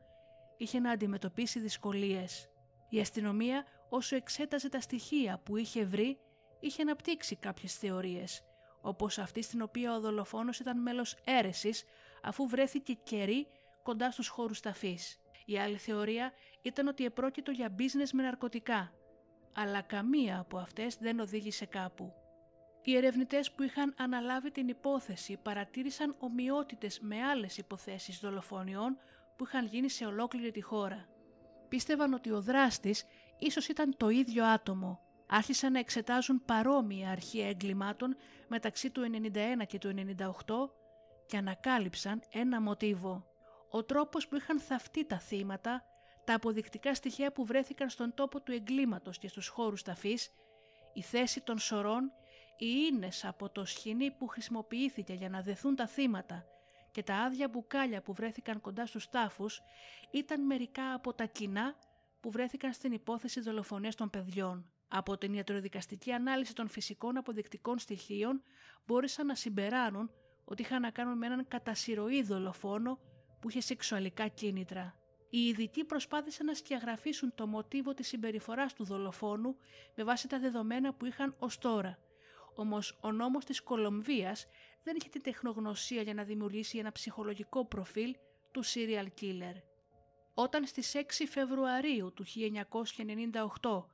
είχε 0.57 0.79
να 0.79 0.91
αντιμετωπίσει 0.91 1.59
δυσκολίες. 1.59 2.49
Η 2.89 2.99
αστυνομία 2.99 3.65
όσο 3.89 4.15
εξέταζε 4.15 4.69
τα 4.69 4.79
στοιχεία 4.79 5.41
που 5.43 5.57
είχε 5.57 5.85
βρει 5.85 6.19
είχε 6.65 6.81
αναπτύξει 6.81 7.35
κάποιες 7.35 7.75
θεωρίες, 7.75 8.43
όπως 8.81 9.17
αυτή 9.17 9.41
στην 9.41 9.61
οποία 9.61 9.95
ο 9.95 9.99
δολοφόνος 9.99 10.59
ήταν 10.59 10.81
μέλος 10.81 11.15
αίρεσης 11.23 11.83
αφού 12.23 12.47
βρέθηκε 12.47 12.93
κερί 12.93 13.47
κοντά 13.83 14.11
στους 14.11 14.27
χώρους 14.27 14.59
ταφής. 14.59 15.19
Η 15.45 15.59
άλλη 15.59 15.77
θεωρία 15.77 16.33
ήταν 16.61 16.87
ότι 16.87 17.05
επρόκειτο 17.05 17.51
για 17.51 17.75
business 17.77 18.09
με 18.13 18.23
ναρκωτικά, 18.23 18.93
αλλά 19.53 19.81
καμία 19.81 20.39
από 20.39 20.57
αυτές 20.57 20.97
δεν 20.97 21.19
οδήγησε 21.19 21.65
κάπου. 21.65 22.13
Οι 22.81 22.95
ερευνητές 22.95 23.51
που 23.51 23.63
είχαν 23.63 23.93
αναλάβει 23.97 24.51
την 24.51 24.67
υπόθεση 24.67 25.37
παρατήρησαν 25.43 26.15
ομοιότητες 26.19 26.99
με 26.99 27.23
άλλες 27.23 27.57
υποθέσεις 27.57 28.19
δολοφονιών 28.19 28.97
που 29.35 29.45
είχαν 29.45 29.65
γίνει 29.65 29.89
σε 29.89 30.05
ολόκληρη 30.05 30.51
τη 30.51 30.61
χώρα. 30.61 31.07
Πίστευαν 31.67 32.13
ότι 32.13 32.31
ο 32.31 32.41
δράστης 32.41 33.05
ίσως 33.39 33.67
ήταν 33.67 33.97
το 33.97 34.09
ίδιο 34.09 34.45
άτομο 34.45 35.04
άρχισαν 35.27 35.71
να 35.71 35.79
εξετάζουν 35.79 36.45
παρόμοια 36.45 37.09
αρχεία 37.09 37.47
εγκλημάτων 37.47 38.15
μεταξύ 38.47 38.89
του 38.89 39.01
91 39.61 39.65
και 39.67 39.77
του 39.77 39.93
98 39.97 40.69
και 41.25 41.37
ανακάλυψαν 41.37 42.21
ένα 42.31 42.61
μοτίβο. 42.61 43.25
Ο 43.69 43.83
τρόπος 43.83 44.27
που 44.27 44.35
είχαν 44.35 44.59
θαυτεί 44.59 45.05
τα 45.05 45.19
θύματα, 45.19 45.83
τα 46.23 46.33
αποδεικτικά 46.33 46.95
στοιχεία 46.95 47.31
που 47.31 47.45
βρέθηκαν 47.45 47.89
στον 47.89 48.13
τόπο 48.13 48.41
του 48.41 48.51
εγκλήματος 48.51 49.17
και 49.17 49.27
στους 49.27 49.47
χώρους 49.47 49.81
ταφής, 49.81 50.31
η 50.93 51.01
θέση 51.01 51.41
των 51.41 51.59
σωρών, 51.59 52.11
οι 52.57 52.65
ίνες 52.91 53.25
από 53.25 53.49
το 53.49 53.65
σχοινί 53.65 54.11
που 54.11 54.27
χρησιμοποιήθηκε 54.27 55.13
για 55.13 55.29
να 55.29 55.41
δεθούν 55.41 55.75
τα 55.75 55.87
θύματα 55.87 56.45
και 56.91 57.03
τα 57.03 57.15
άδεια 57.15 57.47
μπουκάλια 57.47 58.01
που 58.01 58.13
βρέθηκαν 58.13 58.61
κοντά 58.61 58.85
στους 58.85 59.09
τάφους 59.09 59.61
ήταν 60.11 60.45
μερικά 60.45 60.93
από 60.93 61.13
τα 61.13 61.25
κοινά 61.25 61.75
που 62.19 62.31
βρέθηκαν 62.31 62.73
στην 62.73 62.91
υπόθεση 62.91 63.41
δολοφονίας 63.41 63.95
των 63.95 64.09
παιδιών. 64.09 64.69
Από 64.87 65.17
την 65.17 65.33
ιατροδικαστική 65.33 66.11
ανάλυση 66.11 66.55
των 66.55 66.67
φυσικών 66.67 67.17
αποδεικτικών 67.17 67.79
στοιχείων 67.79 68.43
μπόρεσαν 68.85 69.25
να 69.25 69.35
συμπεράνουν 69.35 70.11
ότι 70.45 70.61
είχαν 70.61 70.81
να 70.81 70.89
κάνουν 70.89 71.17
με 71.17 71.25
έναν 71.25 71.47
κατασυρωή 71.47 72.23
δολοφόνο 72.23 72.99
που 73.39 73.49
είχε 73.49 73.61
σεξουαλικά 73.61 74.27
κίνητρα. 74.27 74.95
Οι 75.29 75.47
ειδικοί 75.47 75.83
προσπάθησαν 75.83 76.45
να 76.45 76.53
σκιαγραφίσουν 76.53 77.35
το 77.35 77.47
μοτίβο 77.47 77.93
της 77.93 78.07
συμπεριφοράς 78.07 78.73
του 78.73 78.83
δολοφόνου 78.83 79.55
με 79.95 80.03
βάση 80.03 80.27
τα 80.27 80.39
δεδομένα 80.39 80.93
που 80.93 81.05
είχαν 81.05 81.35
ως 81.39 81.57
τώρα. 81.57 81.99
Όμως 82.55 82.97
ο 83.01 83.11
νόμος 83.11 83.45
της 83.45 83.61
Κολομβίας 83.61 84.47
δεν 84.83 84.95
είχε 84.95 85.09
την 85.09 85.21
τεχνογνωσία 85.21 86.01
για 86.01 86.13
να 86.13 86.23
δημιουργήσει 86.23 86.77
ένα 86.77 86.91
ψυχολογικό 86.91 87.65
προφίλ 87.65 88.15
του 88.51 88.63
serial 88.65 89.07
killer. 89.21 89.61
Όταν 90.33 90.65
στις 90.65 90.95
6 90.95 91.01
Φεβρουαρίου 91.29 92.13
του 92.13 92.25
1998 93.61 93.85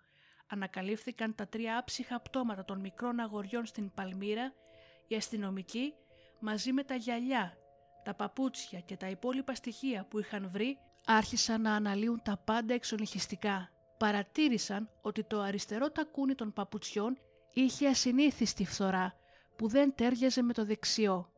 ανακαλύφθηκαν 0.52 1.36
τα 1.36 1.48
τρία 1.48 1.78
άψυχα 1.78 2.20
πτώματα 2.20 2.66
των 2.66 2.80
μικρών 2.80 3.20
αγοριών 3.20 3.66
στην 3.66 3.92
Παλμύρα, 3.94 4.54
οι 5.08 5.16
αστυνομικοί 5.16 5.94
μαζί 6.40 6.72
με 6.72 6.84
τα 6.84 6.96
γυαλιά, 6.96 7.58
τα 8.04 8.14
παπούτσια 8.14 8.80
και 8.80 8.98
τα 8.98 9.10
υπόλοιπα 9.10 9.56
στοιχεία 9.56 10.06
που 10.10 10.20
είχαν 10.20 10.50
βρει 10.52 10.78
άρχισαν 11.06 11.62
να 11.62 11.76
αναλύουν 11.76 12.22
τα 12.24 12.38
πάντα 12.46 12.74
εξονυχιστικά. 12.74 13.70
Παρατήρησαν 13.98 14.90
ότι 15.02 15.24
το 15.24 15.40
αριστερό 15.40 15.92
τακούνι 15.92 16.36
των 16.36 16.54
παπουτσιών 16.54 17.18
είχε 17.54 17.88
ασυνήθιστη 17.88 18.66
φθορά 18.66 19.16
που 19.56 19.68
δεν 19.68 19.96
τέριαζε 19.96 20.42
με 20.42 20.54
το 20.54 20.66
δεξιό. 20.66 21.32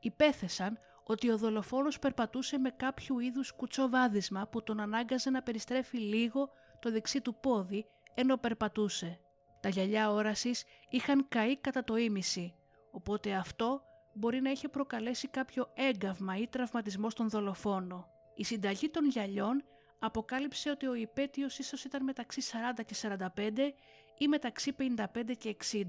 Υπέθεσαν 0.00 0.78
ότι 1.04 1.30
ο 1.30 1.38
δολοφόνος 1.38 1.98
περπατούσε 1.98 2.58
με 2.58 2.70
κάποιο 2.70 3.20
είδους 3.20 3.52
κουτσοβάδισμα 3.52 4.46
που 4.46 4.62
τον 4.62 4.80
ανάγκαζε 4.80 5.30
να 5.30 5.42
περιστρέφει 5.42 5.98
λίγο 5.98 6.50
το 6.80 6.90
δεξί 6.90 7.20
του 7.20 7.34
πόδι 7.34 7.86
ενώ 8.20 8.36
περπατούσε. 8.36 9.20
Τα 9.60 9.68
γυαλιά 9.68 10.10
όρασης 10.10 10.64
είχαν 10.88 11.28
καεί 11.28 11.56
κατά 11.56 11.84
το 11.84 11.96
ίμιση, 11.96 12.54
οπότε 12.90 13.34
αυτό 13.34 13.82
μπορεί 14.14 14.40
να 14.40 14.50
είχε 14.50 14.68
προκαλέσει 14.68 15.28
κάποιο 15.28 15.72
έγκαυμα 15.74 16.36
ή 16.36 16.46
τραυματισμό 16.46 17.10
στον 17.10 17.28
δολοφόνο. 17.28 18.08
Η 18.34 18.44
συνταγή 18.44 18.88
των 18.88 19.08
γυαλιών 19.08 19.64
αποκάλυψε 19.98 20.70
ότι 20.70 20.86
ο 20.86 20.94
υπέτειος 20.94 21.58
ίσως 21.58 21.84
ήταν 21.84 22.04
μεταξύ 22.04 22.40
40 22.78 22.84
και 22.86 22.94
45 23.36 23.72
ή 24.18 24.28
μεταξύ 24.28 24.74
55 24.78 25.04
και 25.38 25.56
60. 25.72 25.84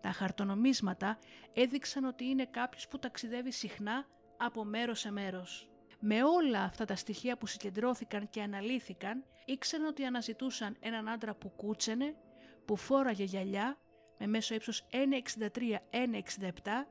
Τα 0.00 0.10
χαρτονομίσματα 0.12 1.18
έδειξαν 1.54 2.04
ότι 2.04 2.24
είναι 2.24 2.46
κάποιος 2.46 2.88
που 2.88 2.98
ταξιδεύει 2.98 3.50
συχνά 3.52 4.06
από 4.36 4.64
μέρος 4.64 4.98
σε 4.98 5.10
μέρος. 5.10 5.68
Με 6.00 6.22
όλα 6.22 6.62
αυτά 6.62 6.84
τα 6.84 6.96
στοιχεία 6.96 7.36
που 7.36 7.46
συγκεντρώθηκαν 7.46 8.30
και 8.30 8.42
αναλύθηκαν, 8.42 9.24
ήξεραν 9.44 9.86
ότι 9.86 10.04
αναζητούσαν 10.04 10.76
έναν 10.80 11.08
άντρα 11.08 11.34
που 11.34 11.52
κούτσενε, 11.56 12.16
που 12.64 12.76
φόραγε 12.76 13.24
γυαλιά, 13.24 13.78
με 14.18 14.26
μέσο 14.26 14.54
ύψος 14.54 14.86
1,63-1,67 14.90 16.86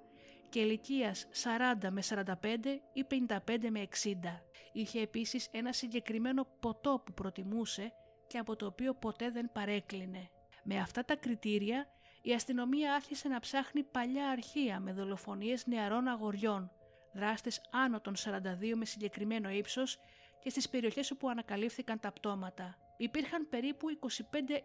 και 0.49 0.59
ηλικίας 0.59 1.27
40 1.83 1.89
με 1.89 2.01
45 2.09 2.25
ή 2.93 3.05
55 3.09 3.69
με 3.69 3.87
60. 4.03 4.15
Είχε 4.71 5.01
επίσης 5.01 5.47
ένα 5.51 5.73
συγκεκριμένο 5.73 6.47
ποτό 6.59 7.01
που 7.05 7.13
προτιμούσε 7.13 7.93
και 8.27 8.37
από 8.37 8.55
το 8.55 8.65
οποίο 8.65 8.93
ποτέ 8.93 9.29
δεν 9.29 9.51
παρέκλεινε. 9.51 10.29
Με 10.63 10.79
αυτά 10.79 11.05
τα 11.05 11.15
κριτήρια 11.15 11.87
η 12.21 12.33
αστυνομία 12.33 12.93
άρχισε 12.93 13.27
να 13.27 13.39
ψάχνει 13.39 13.83
παλιά 13.83 14.29
αρχεία 14.29 14.79
με 14.79 14.93
δολοφονίες 14.93 15.65
νεαρών 15.65 16.07
αγοριών, 16.07 16.71
δράστες 17.13 17.61
άνω 17.71 18.01
των 18.01 18.13
42 18.15 18.73
με 18.75 18.85
συγκεκριμένο 18.85 19.49
ύψος 19.49 19.99
και 20.39 20.49
στις 20.49 20.69
περιοχές 20.69 21.11
όπου 21.11 21.29
ανακαλύφθηκαν 21.29 21.99
τα 21.99 22.11
πτώματα. 22.11 22.77
Υπήρχαν 22.97 23.49
περίπου 23.49 23.87
25 23.99 24.07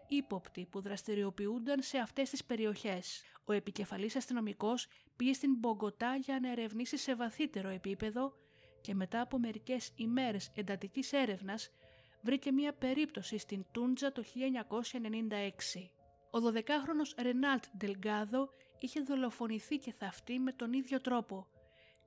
ύποπτοι 0.07 0.65
που 0.71 0.81
δραστηριοποιούνταν 0.81 1.81
σε 1.81 1.97
αυτές 1.97 2.29
τις 2.29 2.45
περιοχές. 2.45 3.23
Ο 3.45 3.53
επικεφαλής 3.53 4.15
αστυνομικός 4.15 4.87
πήγε 5.15 5.33
στην 5.33 5.55
Μπογκοτά 5.55 6.15
για 6.15 6.39
να 6.39 6.51
ερευνήσει 6.51 6.97
σε 6.97 7.15
βαθύτερο 7.15 7.69
επίπεδο 7.69 8.33
και 8.81 8.93
μετά 8.95 9.21
από 9.21 9.39
μερικές 9.39 9.91
ημέρες 9.95 10.51
εντατικής 10.55 11.13
έρευνας 11.13 11.69
βρήκε 12.21 12.51
μία 12.51 12.73
περίπτωση 12.73 13.37
στην 13.37 13.65
Τούντζα 13.71 14.11
το 14.11 14.23
1996. 14.23 15.89
Ο 16.31 16.39
12χρονος 16.39 17.21
Ρενάλτ 17.21 17.63
Ντελγκάδο 17.77 18.49
είχε 18.79 19.01
δολοφονηθεί 19.01 19.77
και 19.77 19.93
θαυτεί 19.97 20.39
με 20.39 20.51
τον 20.51 20.73
ίδιο 20.73 21.01
τρόπο, 21.01 21.47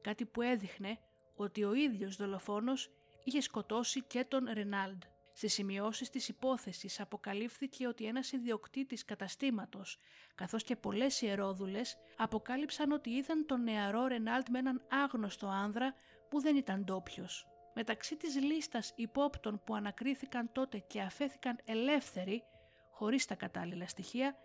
κάτι 0.03 0.25
που 0.27 0.43
έδειχνε 0.43 0.99
ότι 1.35 1.65
ο 1.65 1.75
ίδιος 1.75 2.17
δολοφόνος 2.17 2.91
είχε 3.25 3.41
σκοτώσει 3.41 4.03
και 4.03 4.25
τον 4.25 4.49
Ρενάλντ. 4.53 5.03
Στις 5.35 5.53
σημειώσεις 5.53 6.11
της 6.11 6.29
υπόθεσης 6.29 7.01
αποκαλύφθηκε 7.01 7.87
ότι 7.87 8.05
ένας 8.05 8.33
ιδιοκτήτης 8.33 9.05
καταστήματος 9.05 9.99
καθώς 10.35 10.63
και 10.63 10.77
πολλές 10.77 11.21
ιερόδουλες 11.21 11.97
αποκάλυψαν 12.17 12.93
ότι 12.93 13.11
είδαν 13.11 13.47
τον 13.47 13.63
νεαρό 13.63 14.07
Ρενάλτ 14.07 14.49
με 14.49 14.59
έναν 14.59 14.87
άγνωστο 14.91 15.47
άνδρα 15.47 15.95
που 16.29 16.41
δεν 16.41 16.57
ήταν 16.57 16.85
ντόπιος. 16.85 17.47
Μεταξύ 17.75 18.17
της 18.17 18.41
λίστας 18.41 18.93
υπόπτων 18.97 19.63
που 19.65 19.75
ανακρίθηκαν 19.75 20.53
τότε 20.53 20.79
και 20.79 21.01
αφέθηκαν 21.01 21.59
ελεύθεροι 21.65 22.43
χωρίς 22.91 23.27
τα 23.27 23.35
κατάλληλα 23.35 23.87
στοιχεία 23.87 24.37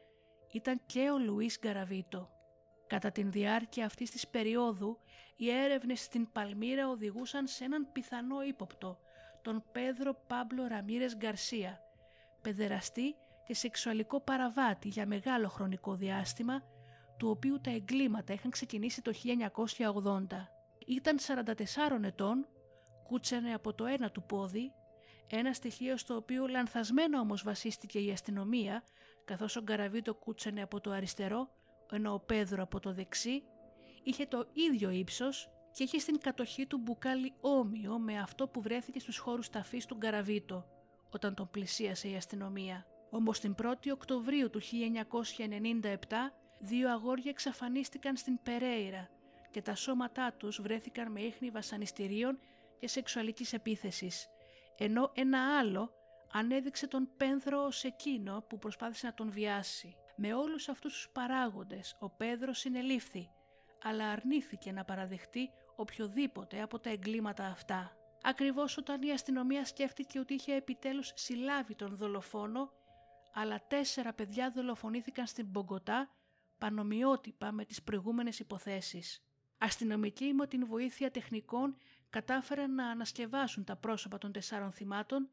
ήταν 0.52 0.82
και 0.86 1.10
ο 1.10 1.18
Λουίς 1.18 1.60
Γκαραβίτο. 1.60 2.37
Κατά 2.88 3.12
την 3.12 3.32
διάρκεια 3.32 3.86
αυτής 3.86 4.12
της 4.12 4.28
περίοδου, 4.28 5.00
οι 5.36 5.50
έρευνες 5.52 6.02
στην 6.02 6.32
Παλμύρα 6.32 6.90
οδηγούσαν 6.90 7.48
σε 7.48 7.64
έναν 7.64 7.88
πιθανό 7.92 8.44
ύποπτο, 8.44 9.00
τον 9.42 9.64
Πέδρο 9.72 10.14
Πάμπλο 10.28 10.68
Ραμύρες 10.68 11.16
Γκαρσία, 11.16 11.82
παιδεραστή 12.42 13.16
και 13.46 13.54
σεξουαλικό 13.54 14.22
παραβάτη 14.22 14.88
για 14.88 15.06
μεγάλο 15.06 15.48
χρονικό 15.48 15.96
διάστημα, 15.96 16.64
του 17.18 17.30
οποίου 17.30 17.62
τα 17.62 17.72
εγκλήματα 17.72 18.34
είχαν 18.34 18.52
ξεκινήσει 18.52 19.02
το 19.02 19.12
1980. 19.18 20.26
Ήταν 20.88 21.18
44 22.00 22.04
ετών, 22.04 22.48
κούτσανε 23.04 23.54
από 23.54 23.74
το 23.74 23.86
ένα 23.86 24.12
του 24.12 24.24
πόδι, 24.24 24.72
ένα 25.28 25.54
στοιχείο 25.54 25.98
στο 25.98 26.16
οποίο 26.16 26.48
λανθασμένο 26.48 27.20
όμως 27.20 27.44
βασίστηκε 27.44 28.00
η 28.00 28.12
αστυνομία, 28.12 28.84
καθώς 29.26 29.56
ο 29.56 29.62
Γκαραβίτο 29.62 30.14
κούτσανε 30.14 30.62
από 30.62 30.82
το 30.82 30.92
αριστερό, 30.92 31.50
ενώ 31.92 32.14
ο 32.14 32.20
Πέδρο 32.20 32.64
από 32.64 32.80
το 32.80 32.94
δεξί, 32.94 33.44
είχε 34.04 34.26
το 34.26 34.48
ίδιο 34.54 34.90
ύψος 34.90 35.50
και 35.72 35.84
είχε 35.84 36.00
στην 36.00 36.20
κατοχή 36.20 36.66
του 36.66 36.78
μπουκάλι 36.78 37.34
όμοιο 37.42 38.00
με 38.00 38.20
αυτό 38.20 38.48
που 38.48 38.62
βρέθηκε 38.62 39.00
στους 39.00 39.18
χώρους 39.18 39.50
ταφής 39.50 39.86
του 39.86 39.96
Γκαραβίτο, 39.96 40.66
όταν 41.10 41.34
τον 41.34 41.50
πλησίασε 41.50 42.10
η 42.10 42.16
αστυνομία. 42.16 42.86
Όμως 43.10 43.40
την 43.40 43.56
1η 43.62 43.92
Οκτωβρίου 43.92 44.50
του 44.50 44.62
1997, 44.62 44.72
δύο 46.60 46.92
αγόρια 46.92 47.30
εξαφανίστηκαν 47.32 48.16
στην 48.16 48.40
Περέιρα 48.44 49.10
και 49.52 49.62
τα 49.62 49.76
σώματά 49.76 50.34
τους 50.38 50.62
βρέθηκαν 50.62 51.12
με 51.12 51.22
ίχνη 51.22 51.50
βασανιστήριων 51.50 52.40
και 52.80 52.88
σεξουαλικής 52.88 53.54
επίθεσης, 53.54 54.28
ενώ 54.78 55.12
ένα 55.16 55.58
άλλο 55.58 55.92
ανέδειξε 56.32 56.88
τον 56.88 57.10
Πένδρο 57.18 57.64
ως 57.64 57.84
εκείνο 57.84 58.46
που 58.50 58.58
προσπάθησε 58.58 59.06
να 59.06 59.14
τον 59.14 59.32
βιάσει. 59.32 59.96
Με 60.20 60.34
όλους 60.34 60.70
αυτούς 60.70 60.94
τους 60.94 61.10
παράγοντες 61.14 61.96
ο 62.00 62.10
Πέδρος 62.10 62.60
συνελήφθη, 62.60 63.30
αλλά 63.84 64.10
αρνήθηκε 64.10 64.72
να 64.72 64.86
παραδεχτεί 64.86 65.50
οποιοδήποτε 65.76 66.62
από 66.62 66.80
τα 66.80 66.90
εγκλήματα 66.90 67.46
αυτά. 67.46 67.98
Ακριβώς 68.22 68.78
όταν 68.78 69.02
η 69.02 69.12
αστυνομία 69.12 69.66
σκέφτηκε 69.66 70.20
ότι 70.20 70.34
είχε 70.34 70.54
επιτέλους 70.56 71.12
συλλάβει 71.16 71.76
τον 71.76 71.96
δολοφόνο, 71.96 72.72
αλλά 73.34 73.62
τέσσερα 73.68 74.14
παιδιά 74.14 74.52
δολοφονήθηκαν 74.52 75.26
στην 75.26 75.46
Μπογκοτά 75.46 76.10
πανομοιότυπα 76.58 77.52
με 77.52 77.66
τις 77.66 77.84
προηγούμενες 77.84 78.40
υποθέσεις. 78.40 79.22
Αστυνομικοί 79.58 80.34
με 80.34 80.48
την 80.48 80.66
βοήθεια 80.66 81.12
τεχνικών 81.12 81.78
κατάφεραν 82.10 82.74
να 82.74 82.88
ανασκευάσουν 82.90 83.64
τα 83.64 83.76
πρόσωπα 83.76 84.18
των 84.18 84.32
τεσσάρων 84.32 84.72
θυμάτων 84.72 85.30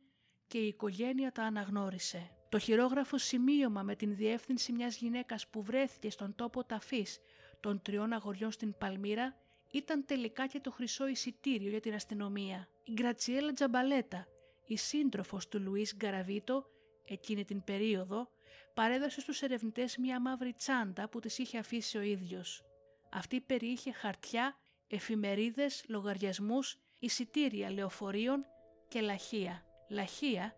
και 0.46 0.58
η 0.58 0.66
οικογένεια 0.66 1.32
τα 1.32 1.42
αναγνώρισε. 1.42 2.30
Το 2.54 2.60
χειρόγραφο 2.60 3.18
σημείωμα 3.18 3.82
με 3.82 3.96
την 3.96 4.16
διεύθυνση 4.16 4.72
μιας 4.72 4.96
γυναίκας 4.96 5.48
που 5.48 5.62
βρέθηκε 5.62 6.10
στον 6.10 6.34
τόπο 6.34 6.64
ταφής 6.64 7.18
των 7.60 7.82
τριών 7.82 8.12
αγοριών 8.12 8.50
στην 8.50 8.74
Παλμύρα 8.78 9.36
ήταν 9.70 10.04
τελικά 10.06 10.46
και 10.46 10.60
το 10.60 10.70
χρυσό 10.70 11.06
εισιτήριο 11.06 11.70
για 11.70 11.80
την 11.80 11.94
αστυνομία. 11.94 12.68
Η 12.84 12.92
Γκρατσιέλα 12.92 13.52
Τζαμπαλέτα, 13.52 14.26
η 14.66 14.76
σύντροφος 14.76 15.48
του 15.48 15.60
Λουίς 15.60 15.94
Γκαραβίτο, 15.96 16.66
εκείνη 17.04 17.44
την 17.44 17.64
περίοδο, 17.64 18.30
παρέδωσε 18.74 19.20
στους 19.20 19.42
ερευνητές 19.42 19.96
μια 19.96 20.20
μαύρη 20.20 20.52
τσάντα 20.52 21.08
που 21.08 21.20
της 21.20 21.38
είχε 21.38 21.58
αφήσει 21.58 21.98
ο 21.98 22.02
ίδιος. 22.02 22.64
Αυτή 23.10 23.40
περιείχε 23.40 23.92
χαρτιά, 23.92 24.56
εφημερίδες, 24.86 25.84
λογαριασμούς, 25.88 26.78
εισιτήρια 26.98 27.70
λεωφορείων 27.70 28.44
και 28.88 29.00
λαχεία. 29.00 29.64
Λαχεία 29.88 30.54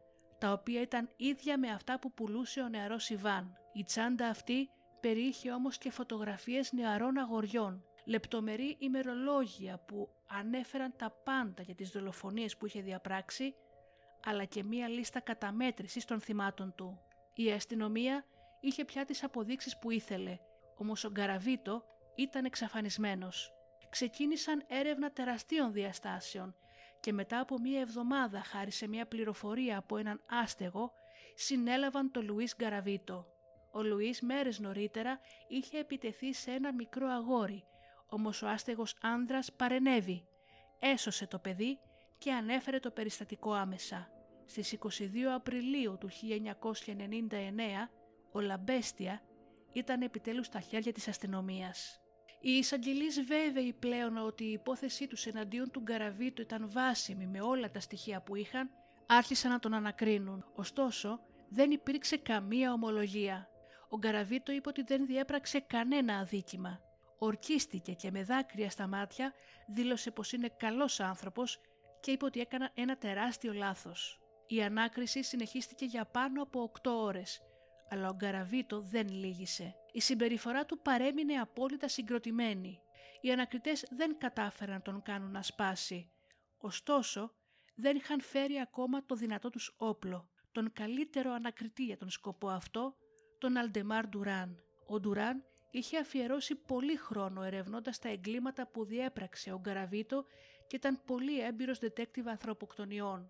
τα 0.46 0.52
οποία 0.52 0.80
ήταν 0.80 1.08
ίδια 1.16 1.58
με 1.58 1.70
αυτά 1.70 1.98
που 1.98 2.12
πουλούσε 2.12 2.60
ο 2.60 2.68
νεαρός 2.68 3.10
Ιβάν. 3.10 3.58
Η 3.72 3.84
τσάντα 3.84 4.28
αυτή 4.28 4.70
περιείχε 5.00 5.52
όμως 5.52 5.78
και 5.78 5.90
φωτογραφίες 5.90 6.72
νεαρών 6.72 7.18
αγοριών, 7.18 7.84
λεπτομερή 8.04 8.76
ημερολόγια 8.78 9.78
που 9.78 10.08
ανέφεραν 10.26 10.94
τα 10.96 11.10
πάντα 11.24 11.62
για 11.62 11.74
τις 11.74 11.90
δολοφονίες 11.90 12.56
που 12.56 12.66
είχε 12.66 12.80
διαπράξει, 12.80 13.54
αλλά 14.24 14.44
και 14.44 14.64
μία 14.64 14.88
λίστα 14.88 15.20
καταμέτρησης 15.20 16.04
των 16.04 16.20
θυμάτων 16.20 16.74
του. 16.74 17.00
Η 17.34 17.50
αστυνομία 17.52 18.24
είχε 18.60 18.84
πια 18.84 19.04
τις 19.04 19.24
αποδείξεις 19.24 19.78
που 19.78 19.90
ήθελε, 19.90 20.38
όμως 20.76 21.04
ο 21.04 21.10
Γκαραβίτο 21.10 21.84
ήταν 22.14 22.44
εξαφανισμένος. 22.44 23.52
Ξεκίνησαν 23.90 24.64
έρευνα 24.66 25.10
τεραστίων 25.10 25.72
διαστάσεων 25.72 26.56
και 27.00 27.12
μετά 27.12 27.40
από 27.40 27.58
μία 27.58 27.80
εβδομάδα 27.80 28.42
χάρη 28.42 28.70
σε 28.70 28.88
μία 28.88 29.06
πληροφορία 29.06 29.78
από 29.78 29.96
έναν 29.96 30.22
άστεγο 30.26 30.92
συνέλαβαν 31.34 32.10
τον 32.10 32.24
Λουίς 32.24 32.54
Γκαραβίτο. 32.56 33.26
Ο 33.72 33.82
Λουίς 33.82 34.20
μέρες 34.20 34.58
νωρίτερα 34.58 35.20
είχε 35.48 35.78
επιτεθεί 35.78 36.32
σε 36.32 36.50
ένα 36.50 36.72
μικρό 36.72 37.08
αγόρι, 37.08 37.64
όμως 38.08 38.42
ο 38.42 38.48
άστεγος 38.48 38.94
άνδρας 39.02 39.52
παρενέβη, 39.52 40.26
έσωσε 40.78 41.26
το 41.26 41.38
παιδί 41.38 41.78
και 42.18 42.32
ανέφερε 42.32 42.78
το 42.78 42.90
περιστατικό 42.90 43.52
άμεσα. 43.52 44.10
Στις 44.46 44.72
22 44.72 45.32
Απριλίου 45.34 45.96
του 46.00 46.08
1999 46.08 47.90
ο 48.32 48.40
Λαμπέστια 48.40 49.22
ήταν 49.72 50.02
επιτέλους 50.02 50.46
στα 50.46 50.60
χέρια 50.60 50.92
της 50.92 51.08
αστυνομίας. 51.08 52.00
Οι 52.46 52.50
εισαγγελείς 52.50 53.20
βέβαιοι 53.24 53.72
πλέον 53.72 54.16
ότι 54.16 54.44
η 54.44 54.52
υπόθεσή 54.52 55.06
τους 55.06 55.26
εναντίον 55.26 55.70
του 55.70 55.80
Γκαραβίτου 55.80 56.42
ήταν 56.42 56.70
βάσιμη 56.70 57.26
με 57.26 57.40
όλα 57.40 57.70
τα 57.70 57.80
στοιχεία 57.80 58.20
που 58.20 58.36
είχαν, 58.36 58.70
άρχισαν 59.06 59.50
να 59.50 59.58
τον 59.58 59.74
ανακρίνουν. 59.74 60.44
Ωστόσο, 60.54 61.20
δεν 61.48 61.70
υπήρξε 61.70 62.16
καμία 62.16 62.72
ομολογία. 62.72 63.48
Ο 63.88 63.98
Γκαραβίτο 63.98 64.52
είπε 64.52 64.68
ότι 64.68 64.82
δεν 64.82 65.06
διέπραξε 65.06 65.60
κανένα 65.60 66.18
αδίκημα. 66.18 66.80
Ορκίστηκε 67.18 67.92
και 67.92 68.10
με 68.10 68.24
δάκρυα 68.24 68.70
στα 68.70 68.86
μάτια 68.86 69.32
δήλωσε 69.66 70.10
πως 70.10 70.32
είναι 70.32 70.48
καλός 70.56 71.00
άνθρωπος 71.00 71.60
και 72.00 72.10
είπε 72.10 72.24
ότι 72.24 72.40
έκανα 72.40 72.70
ένα 72.74 72.96
τεράστιο 72.96 73.52
λάθος. 73.52 74.20
Η 74.46 74.62
ανάκριση 74.62 75.22
συνεχίστηκε 75.22 75.84
για 75.84 76.04
πάνω 76.04 76.42
από 76.42 76.70
8 76.82 76.90
ώρες 76.90 77.40
αλλά 77.88 78.08
ο 78.08 78.14
Γκαραβίτο 78.14 78.80
δεν 78.80 79.08
λύγησε. 79.08 79.74
Η 79.96 80.00
συμπεριφορά 80.00 80.66
του 80.66 80.78
παρέμεινε 80.78 81.34
απόλυτα 81.34 81.88
συγκροτημένη. 81.88 82.80
Οι 83.20 83.32
ανακριτές 83.32 83.84
δεν 83.90 84.18
κατάφεραν 84.18 84.74
να 84.74 84.82
τον 84.82 85.02
κάνουν 85.02 85.30
να 85.30 85.42
σπάσει. 85.42 86.10
Ωστόσο, 86.58 87.34
δεν 87.74 87.96
είχαν 87.96 88.20
φέρει 88.20 88.60
ακόμα 88.60 89.04
το 89.06 89.14
δυνατό 89.14 89.50
τους 89.50 89.74
όπλο, 89.76 90.30
τον 90.52 90.72
καλύτερο 90.72 91.32
ανακριτή 91.32 91.84
για 91.84 91.96
τον 91.96 92.10
σκοπό 92.10 92.48
αυτό, 92.48 92.96
τον 93.38 93.56
Αλντεμάρ 93.56 94.06
Ντουράν. 94.08 94.62
Ο 94.86 95.00
Ντουράν 95.00 95.44
είχε 95.70 95.98
αφιερώσει 95.98 96.54
πολύ 96.54 96.96
χρόνο 96.96 97.42
ερευνώντας 97.42 97.98
τα 97.98 98.08
εγκλήματα 98.08 98.66
που 98.66 98.84
διέπραξε 98.84 99.52
ο 99.52 99.58
Γκαραβίτο 99.58 100.24
και 100.66 100.76
ήταν 100.76 101.02
πολύ 101.06 101.40
έμπειρος 101.40 101.78
detective 101.80 102.26
ανθρωποκτονιών. 102.26 103.26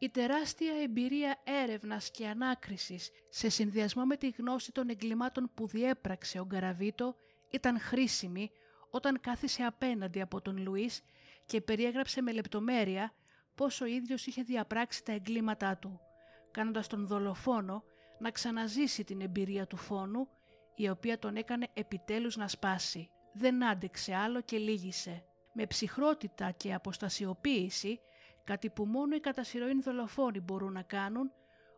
Η 0.00 0.08
τεράστια 0.10 0.72
εμπειρία 0.82 1.40
έρευνας 1.44 2.10
και 2.10 2.26
ανάκρισης 2.26 3.10
σε 3.28 3.48
συνδυασμό 3.48 4.04
με 4.04 4.16
τη 4.16 4.28
γνώση 4.28 4.72
των 4.72 4.88
εγκλημάτων 4.88 5.50
που 5.54 5.66
διέπραξε 5.66 6.38
ο 6.38 6.44
Γκαραβίτο 6.44 7.14
ήταν 7.50 7.80
χρήσιμη 7.80 8.50
όταν 8.90 9.20
κάθισε 9.20 9.62
απέναντι 9.62 10.20
από 10.20 10.40
τον 10.40 10.62
Λουίς 10.62 11.02
και 11.46 11.60
περιέγραψε 11.60 12.22
με 12.22 12.32
λεπτομέρεια 12.32 13.12
πώς 13.54 13.80
ο 13.80 13.84
ίδιος 13.84 14.26
είχε 14.26 14.42
διαπράξει 14.42 15.04
τα 15.04 15.12
εγκλήματά 15.12 15.76
του, 15.76 16.00
κάνοντας 16.50 16.86
τον 16.86 17.06
δολοφόνο 17.06 17.84
να 18.18 18.30
ξαναζήσει 18.30 19.04
την 19.04 19.20
εμπειρία 19.20 19.66
του 19.66 19.76
φόνου, 19.76 20.28
η 20.74 20.88
οποία 20.88 21.18
τον 21.18 21.36
έκανε 21.36 21.68
επιτέλους 21.74 22.36
να 22.36 22.48
σπάσει. 22.48 23.10
Δεν 23.32 23.64
άντεξε 23.64 24.14
άλλο 24.14 24.40
και 24.40 24.58
λύγησε. 24.58 25.24
Με 25.52 25.66
ψυχρότητα 25.66 26.50
και 26.50 26.74
αποστασιοποίηση, 26.74 28.00
κάτι 28.48 28.70
που 28.70 28.84
μόνο 28.84 29.14
οι 29.14 29.20
κατασυρωήν 29.20 29.82
δολοφόνοι 29.82 30.40
μπορούν 30.40 30.72
να 30.72 30.82
κάνουν, 30.82 31.32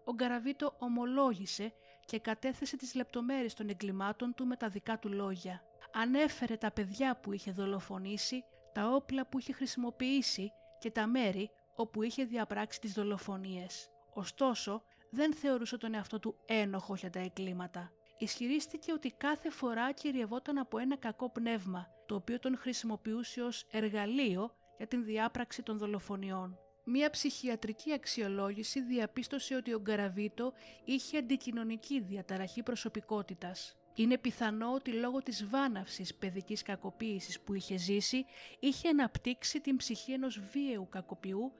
ο 0.04 0.12
Γκαραβίτο 0.14 0.74
ομολόγησε 0.78 1.72
και 2.04 2.18
κατέθεσε 2.18 2.76
τις 2.76 2.94
λεπτομέρειες 2.94 3.54
των 3.54 3.68
εγκλημάτων 3.68 4.34
του 4.34 4.46
με 4.46 4.56
τα 4.56 4.68
δικά 4.68 4.98
του 4.98 5.12
λόγια. 5.12 5.62
Ανέφερε 5.92 6.56
τα 6.56 6.70
παιδιά 6.70 7.16
που 7.16 7.32
είχε 7.32 7.50
δολοφονήσει, 7.50 8.44
τα 8.72 8.88
όπλα 8.88 9.26
που 9.26 9.38
είχε 9.38 9.52
χρησιμοποιήσει 9.52 10.52
και 10.78 10.90
τα 10.90 11.06
μέρη 11.06 11.50
όπου 11.74 12.02
είχε 12.02 12.24
διαπράξει 12.24 12.80
τις 12.80 12.92
δολοφονίες. 12.92 13.90
Ωστόσο, 14.14 14.82
δεν 15.10 15.34
θεωρούσε 15.34 15.76
τον 15.76 15.94
εαυτό 15.94 16.18
του 16.18 16.36
ένοχο 16.46 16.94
για 16.94 17.10
τα 17.10 17.18
εγκλήματα. 17.18 17.92
Ισχυρίστηκε 18.18 18.92
ότι 18.92 19.10
κάθε 19.10 19.50
φορά 19.50 19.92
κυριευόταν 19.92 20.58
από 20.58 20.78
ένα 20.78 20.96
κακό 20.96 21.30
πνεύμα, 21.30 21.86
το 22.06 22.14
οποίο 22.14 22.38
τον 22.38 22.56
χρησιμοποιούσε 22.56 23.42
ως 23.42 23.66
εργαλείο 23.70 24.54
για 24.80 24.88
την 24.88 25.04
διάπραξη 25.04 25.62
των 25.62 25.78
δολοφονιών. 25.78 26.58
Μία 26.84 27.10
ψυχιατρική 27.10 27.92
αξιολόγηση 27.92 28.82
διαπίστωσε 28.82 29.54
ότι 29.54 29.74
ο 29.74 29.80
Γκαραβίτο 29.80 30.52
είχε 30.84 31.18
αντικοινωνική 31.18 32.00
διαταραχή 32.00 32.62
προσωπικότητας. 32.62 33.76
Είναι 33.94 34.18
πιθανό 34.18 34.72
ότι 34.72 34.92
λόγω 34.92 35.22
της 35.22 35.48
βάναυσης 35.48 36.14
παιδικής 36.14 36.62
κακοποίησης 36.62 37.40
που 37.40 37.54
είχε 37.54 37.76
ζήσει, 37.76 38.24
είχε 38.60 38.88
αναπτύξει 38.88 39.60
την 39.60 39.76
ψυχή 39.76 40.12
ενός 40.12 40.40
βίαιου 40.52 40.88
κακοποιού 40.88 41.52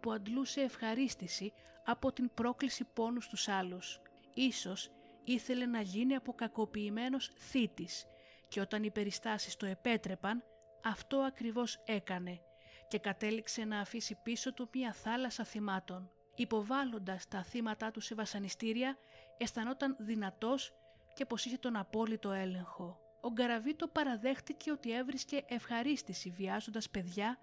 που 0.00 0.12
αντλούσε 0.12 0.60
ευχαρίστηση 0.60 1.52
από 1.84 2.12
την 2.12 2.30
πρόκληση 2.34 2.84
πόνους 2.94 3.24
στους 3.24 3.48
άλλους. 3.48 4.00
Ίσως 4.34 4.90
ήθελε 5.24 5.66
να 5.66 5.80
γίνει 5.80 6.14
αποκακοποιημένος 6.14 7.30
θήτης 7.38 8.06
και 8.48 8.60
όταν 8.60 8.82
οι 8.82 8.90
περιστάσεις 8.90 9.56
το 9.56 9.66
επέτρεπαν, 9.66 10.42
αυτό 10.84 11.16
ακριβώς 11.16 11.82
έκανε 11.84 12.40
και 12.88 12.98
κατέληξε 12.98 13.64
να 13.64 13.80
αφήσει 13.80 14.18
πίσω 14.22 14.52
του 14.52 14.68
μια 14.74 14.92
θάλασσα 14.92 15.44
θυμάτων. 15.44 16.10
Υποβάλλοντας 16.34 17.28
τα 17.28 17.42
θύματά 17.42 17.90
του 17.90 18.00
σε 18.00 18.14
βασανιστήρια, 18.14 18.98
αισθανόταν 19.38 19.96
δυνατός 19.98 20.72
και 21.14 21.24
πως 21.24 21.44
είχε 21.44 21.56
τον 21.56 21.76
απόλυτο 21.76 22.30
έλεγχο. 22.30 23.00
Ο 23.20 23.32
Γκαραβίτο 23.32 23.88
παραδέχτηκε 23.88 24.70
ότι 24.70 24.92
έβρισκε 24.92 25.44
ευχαρίστηση 25.48 26.30
βιάζοντας 26.30 26.90
παιδιά, 26.90 27.38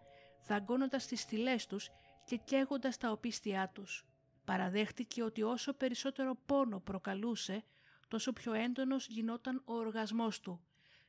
δαγκώνοντας 0.47 1.07
τις 1.07 1.23
θυλές 1.23 1.65
τους 1.65 1.89
και 2.25 2.35
καίγοντας 2.35 2.97
τα 2.97 3.11
οπίστια 3.11 3.71
τους. 3.73 4.05
Παραδέχτηκε 4.45 5.23
ότι 5.23 5.43
όσο 5.43 5.73
περισσότερο 5.73 6.35
πόνο 6.45 6.79
προκαλούσε, 6.79 7.63
τόσο 8.07 8.33
πιο 8.33 8.53
έντονος 8.53 9.07
γινόταν 9.07 9.61
ο 9.65 9.73
οργασμός 9.73 10.39
του, 10.39 10.61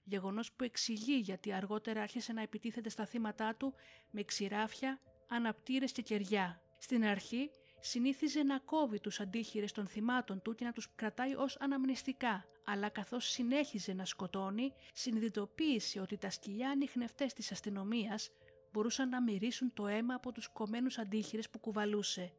γεγονός 0.07 0.53
που 0.53 0.65
εξηγεί 0.65 1.17
γιατί 1.19 1.53
αργότερα 1.53 2.03
άρχισε 2.03 2.33
να 2.33 2.43
επιτίθεται 2.43 2.89
στα 2.89 3.07
θύματά 3.07 3.55
του 3.55 3.75
με 4.11 4.23
ξηράφια, 4.23 5.01
αναπτήρες 5.29 5.93
και 5.93 6.03
κεριά. 6.03 6.61
Στην 6.79 7.05
αρχή 7.05 7.51
συνήθιζε 7.81 8.43
να 8.43 8.59
κόβει 8.59 9.01
τους 9.01 9.21
αντίχειρες 9.21 9.73
των 9.73 9.87
θυμάτων 9.87 10.43
του 10.43 10.55
και 10.55 10.65
να 10.65 10.73
τους 10.73 10.89
κρατάει 10.95 11.35
ως 11.35 11.57
αναμνηστικά, 11.61 12.45
αλλά 12.65 12.89
καθώς 12.89 13.25
συνέχιζε 13.29 13.93
να 13.93 14.05
σκοτώνει, 14.05 14.73
συνειδητοποίησε 14.93 16.01
ότι 16.01 16.17
τα 16.17 16.31
σκυλιά 16.31 16.71
ανιχνευτές 16.71 17.33
της 17.33 17.53
αστυνομίας 17.53 18.31
μπορούσαν 18.73 19.09
να 19.09 19.23
μυρίσουν 19.23 19.73
το 19.75 19.87
αίμα 19.87 20.15
από 20.15 20.33
τους 20.33 20.49
κομμένους 20.49 20.99
αντίχειρες 20.99 21.51
που 21.51 21.59
κουβαλούσε 21.59 22.33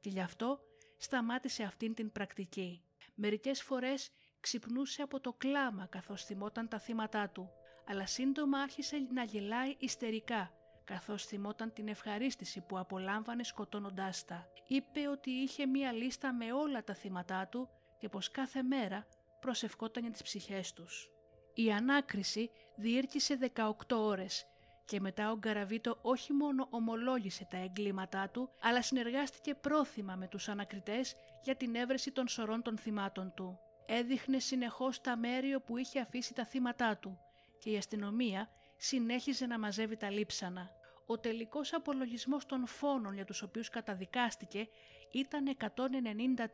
και 0.00 0.08
γι' 0.10 0.20
αυτό 0.20 0.60
σταμάτησε 0.96 1.62
αυτήν 1.62 1.94
την 1.94 2.12
πρακτική. 2.12 2.82
Μερικές 3.14 3.62
φορές 3.62 4.10
ξυπνούσε 4.44 5.02
από 5.02 5.20
το 5.20 5.32
κλάμα 5.32 5.86
καθώς 5.86 6.24
θυμόταν 6.24 6.68
τα 6.68 6.78
θύματά 6.78 7.28
του, 7.28 7.50
αλλά 7.88 8.06
σύντομα 8.06 8.58
άρχισε 8.58 9.06
να 9.12 9.24
γελάει 9.24 9.76
ιστερικά 9.78 10.52
καθώς 10.84 11.24
θυμόταν 11.24 11.72
την 11.72 11.88
ευχαρίστηση 11.88 12.60
που 12.60 12.78
απολάμβανε 12.78 13.44
σκοτώνοντάς 13.44 14.24
τα. 14.24 14.48
Είπε 14.66 15.08
ότι 15.08 15.30
είχε 15.30 15.66
μία 15.66 15.92
λίστα 15.92 16.32
με 16.32 16.52
όλα 16.52 16.84
τα 16.84 16.94
θύματά 16.94 17.46
του 17.46 17.68
και 17.98 18.08
πως 18.08 18.30
κάθε 18.30 18.62
μέρα 18.62 19.06
προσευχόταν 19.40 20.02
για 20.02 20.12
τις 20.12 20.22
ψυχές 20.22 20.72
τους. 20.72 21.10
Η 21.54 21.72
ανάκριση 21.72 22.50
διήρκησε 22.76 23.38
18 23.54 23.72
ώρες 23.90 24.46
και 24.84 25.00
μετά 25.00 25.30
ο 25.30 25.36
Γκαραβίτο 25.38 25.98
όχι 26.02 26.32
μόνο 26.32 26.66
ομολόγησε 26.70 27.46
τα 27.50 27.56
εγκλήματά 27.56 28.28
του, 28.28 28.50
αλλά 28.60 28.82
συνεργάστηκε 28.82 29.54
πρόθυμα 29.54 30.14
με 30.14 30.28
τους 30.28 30.48
ανακριτές 30.48 31.14
για 31.42 31.56
την 31.56 31.74
έβρεση 31.74 32.10
των 32.10 32.28
σωρών 32.28 32.62
των 32.62 32.78
θυμάτων 32.78 33.32
του. 33.34 33.58
Έδειχνε 33.86 34.38
συνεχώς 34.38 35.00
τα 35.00 35.16
μέρη 35.16 35.54
όπου 35.54 35.76
είχε 35.76 36.00
αφήσει 36.00 36.34
τα 36.34 36.44
θύματά 36.44 36.96
του 36.96 37.18
και 37.58 37.70
η 37.70 37.76
αστυνομία 37.76 38.50
συνέχιζε 38.76 39.46
να 39.46 39.58
μαζεύει 39.58 39.96
τα 39.96 40.10
λείψανα. 40.10 40.70
Ο 41.06 41.18
τελικός 41.18 41.72
απολογισμός 41.72 42.46
των 42.46 42.66
φόνων 42.66 43.14
για 43.14 43.24
τους 43.24 43.42
οποίους 43.42 43.68
καταδικάστηκε 43.68 44.68
ήταν 45.12 45.56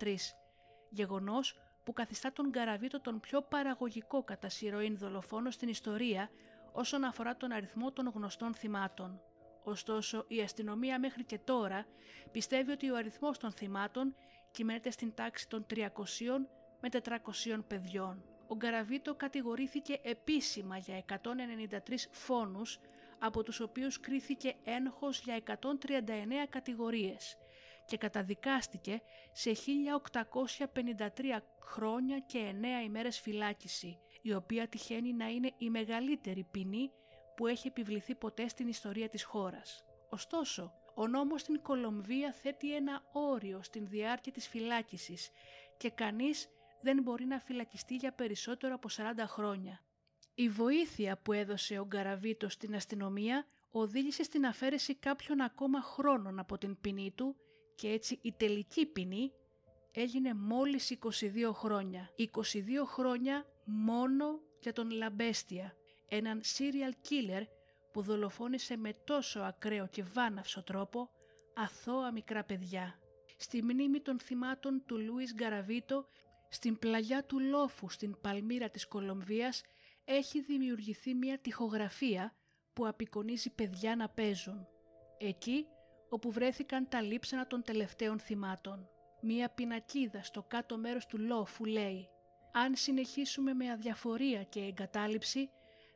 193, 0.01 0.17
γεγονός 0.91 1.59
που 1.85 1.93
καθιστά 1.93 2.33
τον 2.33 2.49
Γκαραβίτο 2.49 3.01
τον 3.01 3.21
πιο 3.21 3.43
παραγωγικό 3.43 4.23
κατά 4.23 4.49
σειροήν 4.49 4.97
δολοφόνο 4.99 5.51
στην 5.51 5.69
ιστορία 5.69 6.31
όσον 6.73 7.05
αφορά 7.05 7.37
τον 7.37 7.53
αριθμό 7.53 7.93
των 7.93 8.13
γνωστών 8.15 8.55
θυμάτων. 8.55 9.21
Ωστόσο, 9.65 10.25
η 10.29 10.41
αστυνομία 10.41 10.99
μέχρι 10.99 11.25
και 11.25 11.39
τώρα 11.39 11.87
πιστεύει 12.31 12.71
ότι 12.71 12.91
ο 12.91 12.97
αριθμός 12.97 13.39
των 13.39 13.53
θυμάτων 13.53 14.15
κυμαίνεται 14.51 14.91
στην 14.91 15.15
τάξη 15.15 15.49
των 15.49 15.67
300 15.75 15.85
με 16.81 16.89
400 16.89 17.65
παιδιών. 17.67 18.25
Ο 18.47 18.57
Γκαραβίτο 18.57 19.15
κατηγορήθηκε 19.15 20.01
επίσημα 20.03 20.77
για 20.77 20.97
193 20.97 22.09
φόνους, 22.11 22.79
από 23.19 23.43
τους 23.43 23.61
οποίους 23.61 24.01
κρίθηκε 24.01 24.55
ένοχος 24.65 25.21
για 25.21 25.35
139 25.35 26.47
κατηγορίες 26.49 27.37
και 27.87 27.97
καταδικάστηκε 27.97 29.03
σε 29.33 29.53
1853 29.55 31.43
χρόνια 31.61 32.19
και 32.19 32.55
9 32.61 32.85
ημέρες 32.85 33.21
φυλάκιση, 33.21 33.99
η 34.23 34.35
οποία 34.35 34.69
τυχαίνει 34.69 35.13
να 35.13 35.29
είναι 35.29 35.53
η 35.59 35.71
μεγαλύτερη 35.71 36.47
ποινή 36.51 36.91
που 37.37 37.47
έχει 37.47 37.69
επιβληθεί 37.69 38.15
ποτέ 38.15 38.49
στην 38.49 38.69
ιστορία 38.69 39.09
της 39.09 39.25
χώρας. 39.25 39.85
Ωστόσο, 40.09 40.73
ο 40.95 41.07
νόμος 41.07 41.41
στην 41.41 41.63
Κολομβία 41.63 42.33
θέτει 42.33 42.75
ένα 42.75 43.03
όριο 43.13 43.63
στην 43.63 43.87
διάρκεια 43.89 44.33
της 44.33 44.49
φυλάκισης 44.49 45.31
και 45.77 45.91
κανείς 45.91 46.49
δεν 46.83 47.03
μπορεί 47.03 47.25
να 47.25 47.39
φυλακιστεί 47.39 47.95
για 47.97 48.13
περισσότερο 48.13 48.75
από 48.75 48.89
40 48.97 49.03
χρόνια. 49.27 49.81
Η 50.35 50.49
βοήθεια 50.49 51.19
που 51.23 51.33
έδωσε 51.33 51.79
ο 51.79 51.87
Γκαραβίτο 51.87 52.49
στην 52.49 52.75
αστυνομία 52.75 53.47
οδήγησε 53.71 54.23
στην 54.23 54.47
αφαίρεση 54.47 54.95
κάποιων 54.95 55.41
ακόμα 55.41 55.81
χρόνων 55.81 56.39
από 56.39 56.59
την 56.59 56.81
ποινή 56.81 57.13
του 57.17 57.37
και 57.75 57.89
έτσι 57.89 58.19
η 58.23 58.33
τελική 58.33 58.87
ποινή 58.87 59.33
έγινε 59.93 60.35
μόλις 60.35 60.99
22 61.01 61.51
χρόνια. 61.53 62.11
22 62.17 62.27
χρόνια 62.85 63.45
μόνο 63.65 64.41
για 64.61 64.73
τον 64.73 64.91
Λαμπέστια, 64.91 65.75
έναν 66.09 66.41
serial 66.41 67.09
killer 67.09 67.43
που 67.93 68.03
δολοφόνησε 68.03 68.77
με 68.77 68.93
τόσο 69.05 69.41
ακραίο 69.41 69.87
και 69.87 70.03
βάναυσο 70.03 70.63
τρόπο 70.63 71.11
αθώα 71.55 72.13
μικρά 72.13 72.45
παιδιά. 72.45 72.99
Στη 73.37 73.63
μνήμη 73.63 74.01
των 74.01 74.19
θυμάτων 74.19 74.83
του 74.87 74.99
Λούις 74.99 75.35
Γκαραβίτο, 75.35 76.07
στην 76.51 76.79
πλαγιά 76.79 77.25
του 77.25 77.41
Λόφου 77.41 77.91
στην 77.91 78.21
Παλμύρα 78.21 78.71
της 78.71 78.87
Κολομβίας, 78.87 79.63
έχει 80.05 80.41
δημιουργηθεί 80.41 81.15
μια 81.15 81.39
τυχογραφία 81.39 82.35
που 82.73 82.87
απεικονίζει 82.87 83.51
παιδιά 83.51 83.97
να 83.97 84.09
παίζουν. 84.09 84.67
Εκεί 85.19 85.67
όπου 86.09 86.31
βρέθηκαν 86.31 86.89
τα 86.89 87.01
λείψανα 87.01 87.47
των 87.47 87.63
τελευταίων 87.63 88.19
θυμάτων. 88.19 88.89
Μία 89.21 89.51
πινακίδα 89.51 90.23
στο 90.23 90.43
κάτω 90.43 90.79
μέρος 90.79 91.07
του 91.07 91.19
λόφου 91.19 91.65
λέει 91.65 92.09
«Αν 92.53 92.75
συνεχίσουμε 92.77 93.53
με 93.53 93.71
αδιαφορία 93.71 94.43
και 94.43 94.61
εγκατάλειψη, 94.61 95.51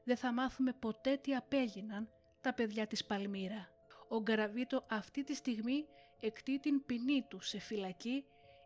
δεν 0.04 0.16
θα 0.16 0.32
μάθουμε 0.32 0.72
ποτέ 0.72 1.16
τι 1.16 1.34
απέγιναν 1.34 2.08
τα 2.40 2.54
παιδιά 2.54 2.86
της 2.86 3.04
Παλμύρα». 3.04 3.68
Ο 4.08 4.20
Γκαραβίτο 4.20 4.86
αυτή 4.90 5.24
τη 5.24 5.34
στιγμή 5.34 5.86
εκτεί 6.20 6.58
την 6.58 6.84
ποινή 6.84 7.26
του 7.28 7.40
σε 7.40 7.58
φυλακή 7.58 8.24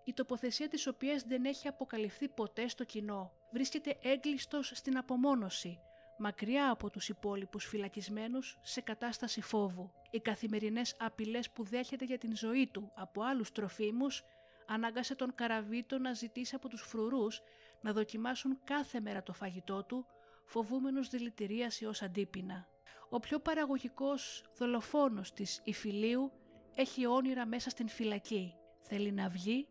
η 0.09 0.13
τοποθεσία 0.13 0.69
της 0.69 0.87
οποίας 0.87 1.23
δεν 1.23 1.45
έχει 1.45 1.69
αποκαλυφθεί 1.69 2.29
ποτέ 2.29 2.69
στο 2.69 2.85
κοινό. 2.85 3.33
Βρίσκεται 3.53 3.99
έγκλειστος 4.03 4.73
στην 4.75 4.97
απομόνωση, 4.97 5.79
μακριά 6.19 6.71
από 6.71 6.91
τους 6.91 7.09
υπόλοιπους 7.09 7.65
φυλακισμένους 7.65 8.59
σε 8.63 8.81
κατάσταση 8.81 9.41
φόβου. 9.41 9.93
Οι 10.11 10.21
καθημερινές 10.21 10.97
απειλές 10.99 11.51
που 11.51 11.65
δέχεται 11.65 12.05
για 12.05 12.19
την 12.19 12.37
ζωή 12.37 12.67
του 12.67 12.93
από 12.95 13.23
άλλους 13.23 13.53
τροφίμους 13.53 14.25
ανάγκασε 14.67 15.15
τον 15.15 15.35
Καραβίτο 15.35 15.99
να 15.99 16.13
ζητήσει 16.13 16.55
από 16.55 16.69
τους 16.69 16.83
φρουρούς 16.83 17.41
να 17.81 17.93
δοκιμάσουν 17.93 18.59
κάθε 18.65 19.01
μέρα 19.01 19.23
το 19.23 19.33
φαγητό 19.33 19.85
του, 19.85 20.07
φοβούμενος 20.45 21.09
δηλητηρίαση 21.09 21.85
ως 21.85 22.03
αντίπεινα. 22.03 22.69
Ο 23.09 23.19
πιο 23.19 23.39
παραγωγικός 23.39 24.45
δολοφόνος 24.59 25.33
της 25.33 25.61
Ιφιλίου 25.65 26.33
έχει 26.75 27.07
όνειρα 27.07 27.47
μέσα 27.47 27.71
στην 27.71 27.89
φυλακή. 27.89 28.55
Θέλει 28.81 29.13
να 29.13 29.29
βγει, 29.29 29.69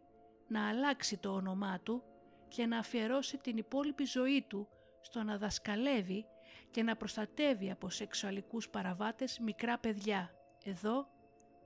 να 0.47 0.69
αλλάξει 0.69 1.17
το 1.17 1.29
όνομά 1.29 1.79
του 1.79 2.03
και 2.47 2.65
να 2.65 2.77
αφιερώσει 2.77 3.37
την 3.37 3.57
υπόλοιπη 3.57 4.05
ζωή 4.05 4.45
του 4.47 4.67
στο 5.01 5.23
να 5.23 5.37
δασκαλεύει 5.37 6.25
και 6.71 6.83
να 6.83 6.95
προστατεύει 6.95 7.71
από 7.71 7.89
σεξουαλικούς 7.89 8.69
παραβάτες 8.69 9.39
μικρά 9.39 9.79
παιδιά. 9.79 10.31
Εδώ 10.63 11.07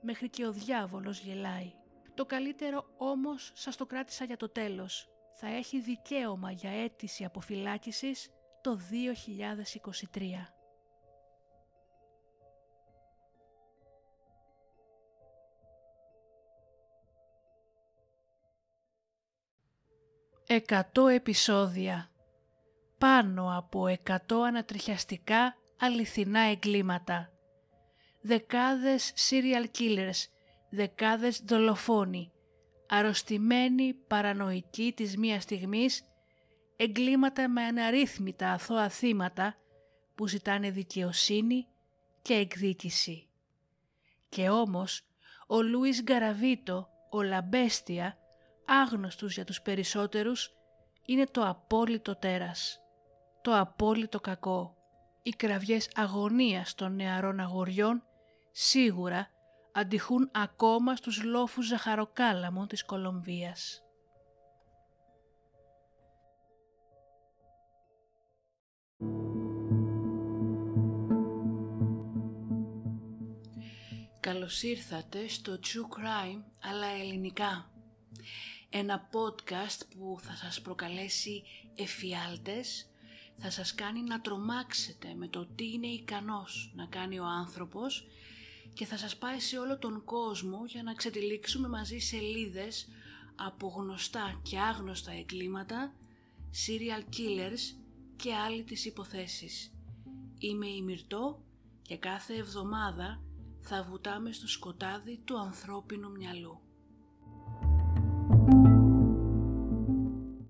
μέχρι 0.00 0.28
και 0.28 0.46
ο 0.46 0.52
διάβολος 0.52 1.18
γελάει. 1.18 1.72
Το 2.14 2.24
καλύτερο 2.24 2.94
όμως 2.98 3.52
σας 3.54 3.76
το 3.76 3.86
κράτησα 3.86 4.24
για 4.24 4.36
το 4.36 4.48
τέλος. 4.48 5.08
Θα 5.34 5.46
έχει 5.46 5.80
δικαίωμα 5.80 6.50
για 6.50 6.70
αίτηση 6.70 7.24
αποφυλάκησης 7.24 8.30
το 8.60 8.76
2023. 8.76 10.61
Εκατό 20.54 21.06
επεισόδια. 21.06 22.10
Πάνω 22.98 23.56
από 23.56 23.86
εκατό 23.86 24.42
ανατριχιαστικά 24.42 25.56
αληθινά 25.78 26.40
εγκλήματα. 26.40 27.32
Δεκάδες 28.20 29.12
serial 29.16 29.64
killers, 29.78 30.26
δεκάδες 30.70 31.42
δολοφόνοι, 31.44 32.32
αρρωστημένοι 32.88 33.94
παρανοϊκοί 33.94 34.92
της 34.96 35.16
μίας 35.16 35.42
στιγμής, 35.42 36.04
εγκλήματα 36.76 37.48
με 37.48 37.62
αναρρύθμιτα 37.62 38.52
αθώα 38.52 38.88
θύματα 38.88 39.56
που 40.14 40.26
ζητάνε 40.26 40.70
δικαιοσύνη 40.70 41.66
και 42.22 42.34
εκδίκηση. 42.34 43.28
Και 44.28 44.48
όμως 44.48 45.04
ο 45.46 45.62
Λούις 45.62 46.02
Γκαραβίτο, 46.02 46.88
ο 47.10 47.22
Λαμπέστια, 47.22 48.16
άγνωστους 48.72 49.34
για 49.34 49.44
τους 49.44 49.62
περισσότερους, 49.62 50.52
είναι 51.06 51.26
το 51.26 51.48
απόλυτο 51.48 52.16
τέρας, 52.16 52.80
το 53.42 53.58
απόλυτο 53.58 54.20
κακό. 54.20 54.76
Οι 55.22 55.30
κραυγές 55.30 55.90
αγωνίας 55.94 56.74
των 56.74 56.94
νεαρών 56.94 57.40
αγοριών 57.40 58.02
σίγουρα 58.52 59.28
αντιχούν 59.72 60.30
ακόμα 60.32 60.96
στους 60.96 61.22
λόφους 61.22 61.66
ζαχαροκάλαμων 61.66 62.66
της 62.66 62.84
Κολομβίας. 62.84 63.82
Καλώς 74.20 74.62
ήρθατε 74.62 75.28
στο 75.28 75.52
True 75.52 75.96
Crime 75.98 76.42
αλλά 76.62 76.86
ελληνικά. 76.86 77.72
Ένα 78.74 79.08
podcast 79.12 79.80
που 79.96 80.18
θα 80.20 80.34
σας 80.34 80.60
προκαλέσει 80.60 81.42
εφιάλτες, 81.74 82.90
θα 83.36 83.50
σας 83.50 83.74
κάνει 83.74 84.02
να 84.02 84.20
τρομάξετε 84.20 85.14
με 85.14 85.28
το 85.28 85.46
τι 85.46 85.72
είναι 85.72 85.86
ικανός 85.86 86.72
να 86.74 86.86
κάνει 86.86 87.18
ο 87.18 87.24
άνθρωπος 87.24 88.06
και 88.74 88.86
θα 88.86 88.96
σας 88.96 89.16
πάει 89.16 89.40
σε 89.40 89.58
όλο 89.58 89.78
τον 89.78 90.04
κόσμο 90.04 90.64
για 90.66 90.82
να 90.82 90.94
ξετυλίξουμε 90.94 91.68
μαζί 91.68 91.98
σελίδες 91.98 92.88
από 93.34 93.68
γνωστά 93.68 94.40
και 94.42 94.58
άγνωστα 94.58 95.12
εγκλήματα, 95.12 95.94
serial 96.66 97.14
killers 97.16 97.76
και 98.16 98.34
άλλοι 98.34 98.62
τις 98.62 98.84
υποθέσεις. 98.84 99.74
Είμαι 100.38 100.66
η 100.66 100.82
Μυρτώ 100.82 101.42
και 101.82 101.96
κάθε 101.96 102.34
εβδομάδα 102.34 103.22
θα 103.60 103.82
βουτάμε 103.82 104.32
στο 104.32 104.48
σκοτάδι 104.48 105.20
του 105.24 105.38
ανθρώπινου 105.38 106.10
μυαλού. 106.10 106.61